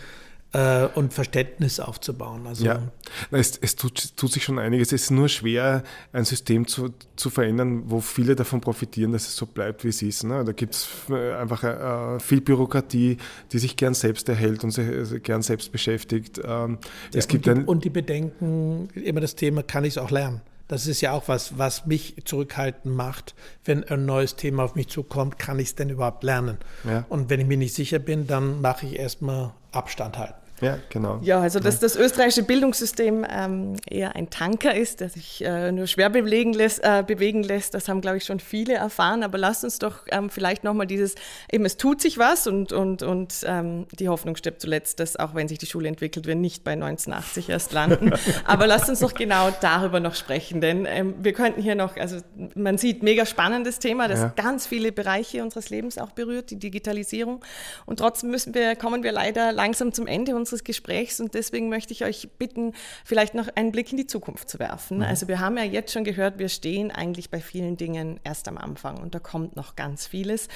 [0.52, 2.46] äh, und Verständnis aufzubauen.
[2.46, 2.82] Also ja,
[3.30, 4.92] es, es tut, tut, sich schon einiges.
[4.92, 5.82] Es ist nur schwer,
[6.12, 10.02] ein System zu, zu verändern, wo viele davon profitieren, dass es so bleibt, wie es
[10.02, 10.24] ist.
[10.24, 10.44] Ne?
[10.44, 13.16] Da gibt es äh, einfach äh, viel Bürokratie,
[13.50, 16.38] die sich gern selbst erhält und sich also gern selbst beschäftigt.
[16.44, 16.78] Ähm,
[17.12, 20.10] ja, es gibt und, die, und die Bedenken, immer das Thema, kann ich es auch
[20.10, 20.42] lernen?
[20.68, 23.34] Das ist ja auch was, was mich zurückhaltend macht.
[23.64, 26.56] Wenn ein neues Thema auf mich zukommt, kann ich es denn überhaupt lernen?
[26.84, 27.04] Ja.
[27.10, 30.41] Und wenn ich mir nicht sicher bin, dann mache ich erstmal Abstand halten.
[30.62, 31.18] Ja, genau.
[31.22, 35.88] Ja, also dass das österreichische Bildungssystem ähm, eher ein Tanker ist, der sich äh, nur
[35.88, 39.24] schwer bewegen lässt, äh, bewegen lässt, das haben, glaube ich, schon viele erfahren.
[39.24, 41.16] Aber lasst uns doch ähm, vielleicht nochmal dieses,
[41.50, 45.34] eben es tut sich was und, und, und ähm, die Hoffnung stirbt zuletzt, dass auch
[45.34, 48.12] wenn sich die Schule entwickelt, wir nicht bei 1980 erst landen.
[48.44, 52.18] Aber lasst uns doch genau darüber noch sprechen, denn ähm, wir könnten hier noch, also
[52.54, 54.32] man sieht, mega spannendes Thema, das ja.
[54.36, 57.44] ganz viele Bereiche unseres Lebens auch berührt, die Digitalisierung.
[57.84, 61.68] Und trotzdem müssen wir, kommen wir leider langsam zum Ende unseres unseres Gesprächs und deswegen
[61.68, 62.74] möchte ich euch bitten,
[63.04, 64.98] vielleicht noch einen Blick in die Zukunft zu werfen.
[64.98, 65.04] Mhm.
[65.04, 68.58] Also wir haben ja jetzt schon gehört, wir stehen eigentlich bei vielen Dingen erst am
[68.58, 70.48] Anfang und da kommt noch ganz vieles.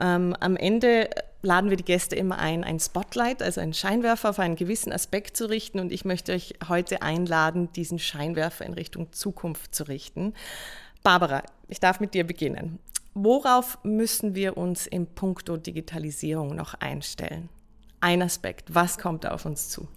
[0.00, 1.08] Ähm, am Ende
[1.42, 5.36] laden wir die Gäste immer ein, ein Spotlight, also einen Scheinwerfer auf einen gewissen Aspekt
[5.36, 10.34] zu richten und ich möchte euch heute einladen, diesen Scheinwerfer in Richtung Zukunft zu richten.
[11.02, 12.78] Barbara, ich darf mit dir beginnen.
[13.12, 17.48] Worauf müssen wir uns im Punkto Digitalisierung noch einstellen?
[18.04, 18.74] Ein Aspekt.
[18.74, 19.88] Was kommt auf uns zu?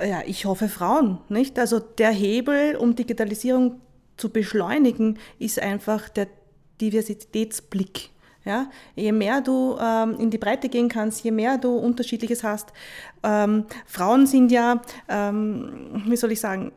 [0.00, 1.58] Ja, ich hoffe Frauen, nicht?
[1.58, 3.80] Also der Hebel, um Digitalisierung
[4.16, 6.28] zu beschleunigen, ist einfach der
[6.80, 8.10] Diversitätsblick.
[8.44, 12.72] Ja, je mehr du ähm, in die Breite gehen kannst, je mehr du Unterschiedliches hast.
[13.24, 16.70] Ähm, Frauen sind ja, ähm, wie soll ich sagen,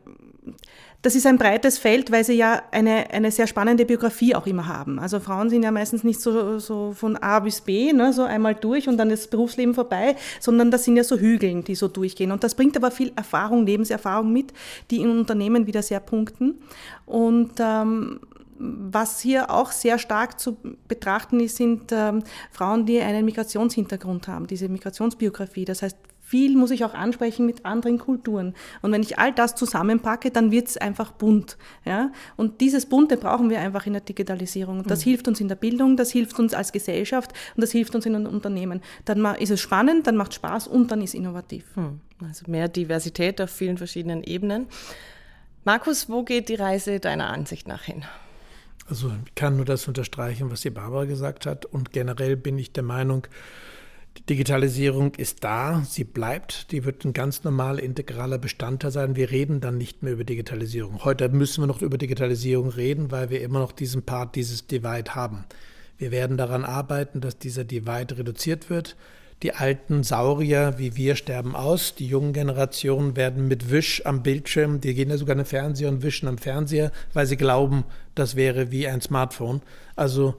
[1.02, 4.66] das ist ein breites Feld, weil sie ja eine, eine sehr spannende Biografie auch immer
[4.66, 4.98] haben.
[4.98, 8.54] Also Frauen sind ja meistens nicht so, so von A bis B, ne, so einmal
[8.54, 12.32] durch und dann das Berufsleben vorbei, sondern das sind ja so Hügeln, die so durchgehen.
[12.32, 14.52] Und das bringt aber viel Erfahrung, Lebenserfahrung mit,
[14.90, 16.58] die in Unternehmen wieder sehr punkten.
[17.06, 18.20] Und ähm,
[18.58, 24.46] was hier auch sehr stark zu betrachten ist, sind ähm, Frauen, die einen Migrationshintergrund haben,
[24.46, 25.64] diese Migrationsbiografie.
[25.64, 25.96] Das heißt,
[26.30, 28.54] viel muss ich auch ansprechen mit anderen Kulturen.
[28.82, 31.58] Und wenn ich all das zusammenpacke, dann wird es einfach bunt.
[31.84, 32.12] Ja?
[32.36, 34.84] Und dieses Bunte brauchen wir einfach in der Digitalisierung.
[34.84, 35.10] Das mhm.
[35.10, 38.12] hilft uns in der Bildung, das hilft uns als Gesellschaft und das hilft uns in
[38.12, 38.80] den Unternehmen.
[39.06, 41.64] Dann ist es spannend, dann macht Spaß und dann ist innovativ.
[41.74, 42.00] Mhm.
[42.24, 44.68] Also mehr Diversität auf vielen verschiedenen Ebenen.
[45.64, 48.04] Markus, wo geht die Reise deiner Ansicht nach hin?
[48.88, 51.66] Also ich kann nur das unterstreichen, was die Barbara gesagt hat.
[51.66, 53.26] Und generell bin ich der Meinung,
[54.18, 59.16] die Digitalisierung ist da, sie bleibt, die wird ein ganz normaler, integraler Bestandteil sein.
[59.16, 61.04] Wir reden dann nicht mehr über Digitalisierung.
[61.04, 65.14] Heute müssen wir noch über Digitalisierung reden, weil wir immer noch diesen Part, dieses Divide
[65.14, 65.44] haben.
[65.96, 68.96] Wir werden daran arbeiten, dass dieser Divide reduziert wird.
[69.42, 71.94] Die alten Saurier wie wir sterben aus.
[71.94, 75.88] Die jungen Generationen werden mit Wisch am Bildschirm, die gehen ja sogar in den Fernseher
[75.88, 77.84] und wischen am Fernseher, weil sie glauben,
[78.14, 79.62] das wäre wie ein Smartphone.
[79.96, 80.34] Also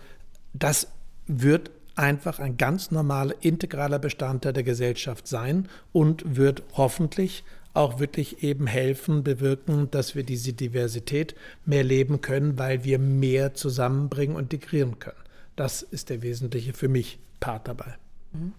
[0.53, 0.87] das
[1.25, 8.43] wird einfach ein ganz normaler, integraler Bestandteil der Gesellschaft sein und wird hoffentlich auch wirklich
[8.43, 11.35] eben helfen, bewirken, dass wir diese Diversität
[11.65, 15.15] mehr leben können, weil wir mehr zusammenbringen und integrieren können.
[15.55, 17.95] Das ist der wesentliche für mich Part dabei.
[18.33, 18.53] Mhm.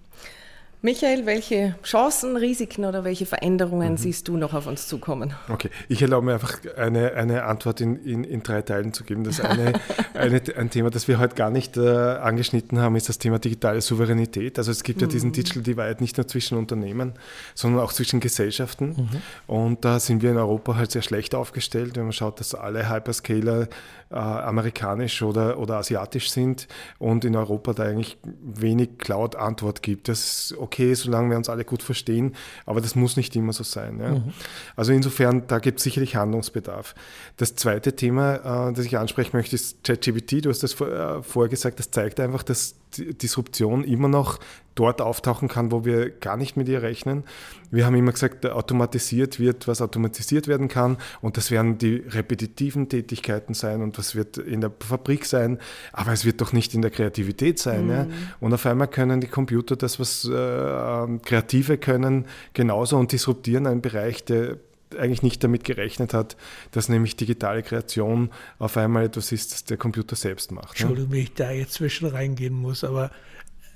[0.84, 3.96] Michael, welche Chancen, Risiken oder welche Veränderungen mhm.
[3.96, 5.32] siehst du noch auf uns zukommen?
[5.48, 9.22] Okay, ich erlaube mir einfach eine, eine Antwort in, in, in drei Teilen zu geben.
[9.22, 9.74] Das eine,
[10.14, 13.80] eine, ein Thema, das wir heute gar nicht äh, angeschnitten haben, ist das Thema digitale
[13.80, 14.58] Souveränität.
[14.58, 15.06] Also es gibt mhm.
[15.06, 15.34] ja diesen mhm.
[15.34, 17.12] Digital Divide nicht nur zwischen Unternehmen,
[17.54, 18.88] sondern auch zwischen Gesellschaften.
[18.88, 19.22] Mhm.
[19.46, 22.90] Und da sind wir in Europa halt sehr schlecht aufgestellt, wenn man schaut, dass alle
[22.90, 23.68] Hyperscaler
[24.12, 30.08] äh, amerikanisch oder, oder asiatisch sind und in Europa da eigentlich wenig Cloud-Antwort gibt.
[30.08, 32.34] Das ist okay, solange wir uns alle gut verstehen,
[32.66, 33.98] aber das muss nicht immer so sein.
[33.98, 34.10] Ja.
[34.10, 34.32] Mhm.
[34.76, 36.94] Also insofern, da gibt es sicherlich Handlungsbedarf.
[37.36, 40.44] Das zweite Thema, äh, das ich ansprechen möchte, ist ChatGPT.
[40.44, 44.38] Du hast das vor, äh, vorher gesagt, das zeigt einfach, dass Disruption immer noch
[44.74, 47.24] dort auftauchen kann, wo wir gar nicht mit ihr rechnen.
[47.70, 52.88] Wir haben immer gesagt, automatisiert wird, was automatisiert werden kann und das werden die repetitiven
[52.88, 55.59] Tätigkeiten sein und das wird in der Fabrik sein,
[55.93, 57.84] aber es wird doch nicht in der Kreativität sein.
[57.84, 57.90] Mhm.
[57.90, 58.07] Ja?
[58.40, 63.82] Und auf einmal können die Computer das, was äh, Kreative können, genauso und disruptieren einen
[63.82, 64.57] Bereich, der
[64.97, 66.36] eigentlich nicht damit gerechnet hat,
[66.70, 70.78] dass nämlich digitale Kreation auf einmal etwas ist, das der Computer selbst macht.
[70.78, 70.80] Ne?
[70.80, 73.11] Entschuldigung, wenn ich da jetzt zwischen reingehen muss, aber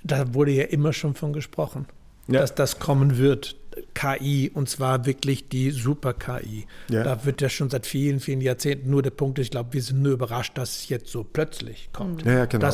[0.02, 1.86] da wurde ja immer schon von gesprochen,
[2.28, 2.40] ja.
[2.40, 3.56] dass das kommen wird.
[3.94, 6.66] KI und zwar wirklich die Super-KI.
[6.88, 7.02] Ja.
[7.02, 10.02] Da wird ja schon seit vielen, vielen Jahrzehnten nur der Punkt, ich glaube, wir sind
[10.02, 12.24] nur überrascht, dass es jetzt so plötzlich kommt.
[12.24, 12.70] Ja, ja genau.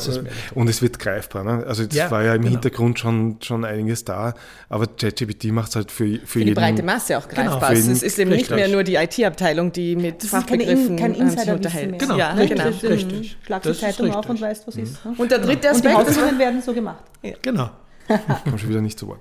[0.55, 1.44] und es wird greifbar.
[1.44, 1.64] Ne?
[1.66, 2.53] Also es ja, war ja im genau.
[2.53, 4.34] Hintergrund schon, schon einiges da,
[4.68, 7.42] aber ChatGPT macht es halt für, für, für jeden, die breite Masse auch genau.
[7.42, 7.74] greifbar.
[7.74, 7.92] Genau.
[7.92, 11.55] Es ist eben nicht mehr nur die IT-Abteilung, die mit das Fachbegriffen kein, kein Insider
[11.55, 11.98] unterhält.
[11.98, 12.92] Genau, ja, richtig, genau.
[12.92, 13.36] richtig.
[13.44, 14.82] Schlag die Zeitung auf und weißt, was mhm.
[14.82, 15.05] ist.
[15.05, 15.14] Ne?
[15.16, 15.96] Und der dritte Aspekt...
[15.96, 17.05] Und die Hausübungen werden so gemacht.
[17.42, 17.70] Genau.
[18.12, 19.20] Ich komme schon wieder nicht zu Wort.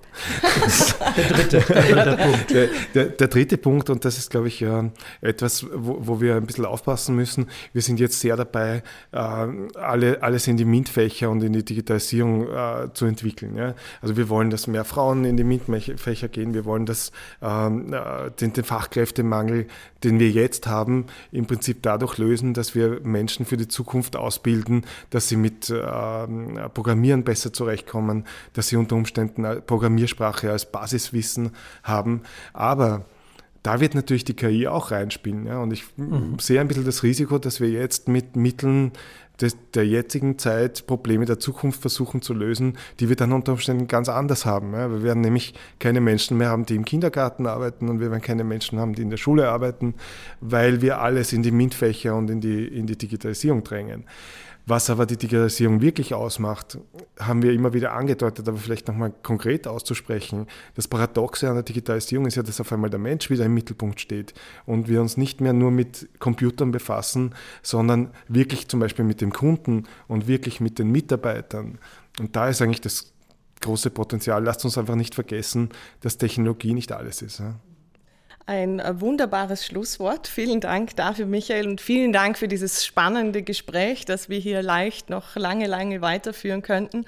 [1.17, 2.51] der dritte, der dritte Punkt.
[2.51, 4.65] Der, der, der, dritte Punkt, und das ist, glaube ich,
[5.21, 7.47] etwas, wo, wo, wir ein bisschen aufpassen müssen.
[7.73, 12.47] Wir sind jetzt sehr dabei, äh, alle, alles in die MINT-Fächer und in die Digitalisierung
[12.47, 13.55] äh, zu entwickeln.
[13.55, 13.75] Ja?
[14.01, 16.53] Also wir wollen, dass mehr Frauen in die MINT-Fächer gehen.
[16.53, 17.11] Wir wollen, dass
[17.41, 19.67] ähm, äh, den, den Fachkräftemangel,
[20.03, 24.85] den wir jetzt haben, im Prinzip dadurch lösen, dass wir Menschen für die Zukunft ausbilden,
[25.09, 31.51] dass sie mit ähm, Programmieren besser zurechtkommen, dass sie unter Umständen Programmiersprache als Basiswissen
[31.83, 32.21] haben.
[32.53, 33.05] Aber
[33.63, 35.45] da wird natürlich die KI auch reinspielen.
[35.45, 35.59] Ja?
[35.59, 36.39] Und ich mhm.
[36.39, 38.91] sehe ein bisschen das Risiko, dass wir jetzt mit Mitteln
[39.41, 43.87] des, der jetzigen Zeit Probleme der Zukunft versuchen zu lösen, die wir dann unter Umständen
[43.87, 44.73] ganz anders haben.
[44.73, 44.91] Ja?
[44.91, 48.43] Wir werden nämlich keine Menschen mehr haben, die im Kindergarten arbeiten und wir werden keine
[48.43, 49.95] Menschen haben, die in der Schule arbeiten,
[50.39, 54.05] weil wir alles in die MINT-Fächer und in die, in die Digitalisierung drängen.
[54.65, 56.77] Was aber die Digitalisierung wirklich ausmacht,
[57.19, 60.45] haben wir immer wieder angedeutet, aber vielleicht nochmal konkret auszusprechen.
[60.75, 63.99] Das Paradoxe an der Digitalisierung ist ja, dass auf einmal der Mensch wieder im Mittelpunkt
[63.99, 64.33] steht
[64.65, 67.33] und wir uns nicht mehr nur mit Computern befassen,
[67.63, 71.79] sondern wirklich zum Beispiel mit dem Kunden und wirklich mit den Mitarbeitern.
[72.19, 73.13] Und da ist eigentlich das
[73.61, 74.43] große Potenzial.
[74.43, 75.69] Lasst uns einfach nicht vergessen,
[76.01, 77.41] dass Technologie nicht alles ist.
[78.47, 80.27] Ein äh, wunderbares Schlusswort.
[80.27, 85.09] Vielen Dank dafür, Michael, und vielen Dank für dieses spannende Gespräch, das wir hier leicht
[85.09, 87.05] noch lange, lange weiterführen könnten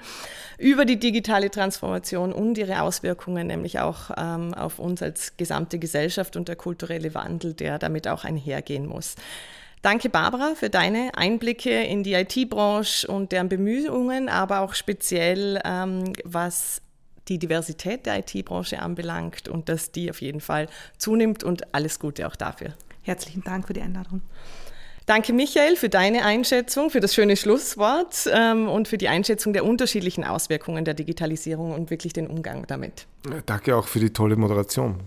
[0.58, 6.36] über die digitale Transformation und ihre Auswirkungen, nämlich auch ähm, auf uns als gesamte Gesellschaft
[6.36, 9.16] und der kulturelle Wandel, der damit auch einhergehen muss.
[9.82, 16.14] Danke, Barbara, für deine Einblicke in die IT-Branche und deren Bemühungen, aber auch speziell, ähm,
[16.24, 16.80] was
[17.28, 20.68] die Diversität der IT-Branche anbelangt und dass die auf jeden Fall
[20.98, 22.74] zunimmt und alles Gute auch dafür.
[23.02, 24.22] Herzlichen Dank für die Einladung.
[25.06, 29.66] Danke, Michael, für deine Einschätzung, für das schöne Schlusswort ähm, und für die Einschätzung der
[29.66, 33.06] unterschiedlichen Auswirkungen der Digitalisierung und wirklich den Umgang damit.
[33.44, 35.00] Danke auch für die tolle Moderation.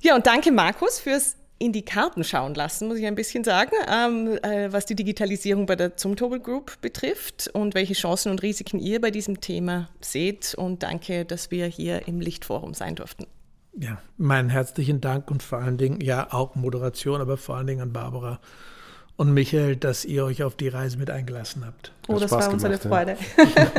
[0.00, 3.72] Ja, und danke, Markus, fürs in die Karten schauen lassen, muss ich ein bisschen sagen,
[3.88, 8.78] ähm, äh, was die Digitalisierung bei der Zumtobel Group betrifft und welche Chancen und Risiken
[8.78, 10.54] ihr bei diesem Thema seht.
[10.54, 13.26] Und danke, dass wir hier im Lichtforum sein durften.
[13.76, 17.80] Ja, meinen herzlichen Dank und vor allen Dingen, ja, auch Moderation, aber vor allen Dingen
[17.80, 18.40] an Barbara
[19.16, 21.92] und Michael, dass ihr euch auf die Reise mit eingelassen habt.
[22.08, 23.16] Oh, das war uns eine Freude.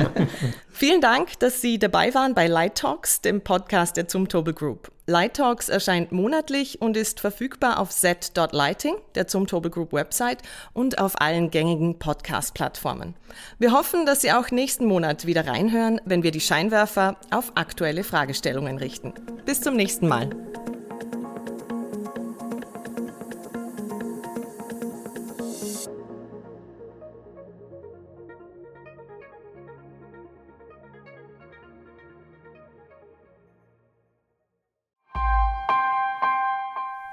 [0.71, 4.91] Vielen Dank, dass Sie dabei waren bei Light Talks, dem Podcast der Zumtobel Group.
[5.07, 10.41] Light Talks erscheint monatlich und ist verfügbar auf z.lighting, der Zumtobel Group Website
[10.73, 13.13] und auf allen gängigen Podcast-Plattformen.
[13.59, 18.03] Wir hoffen, dass Sie auch nächsten Monat wieder reinhören, wenn wir die Scheinwerfer auf aktuelle
[18.03, 19.13] Fragestellungen richten.
[19.45, 20.29] Bis zum nächsten Mal.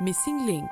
[0.03, 0.71] Missing Link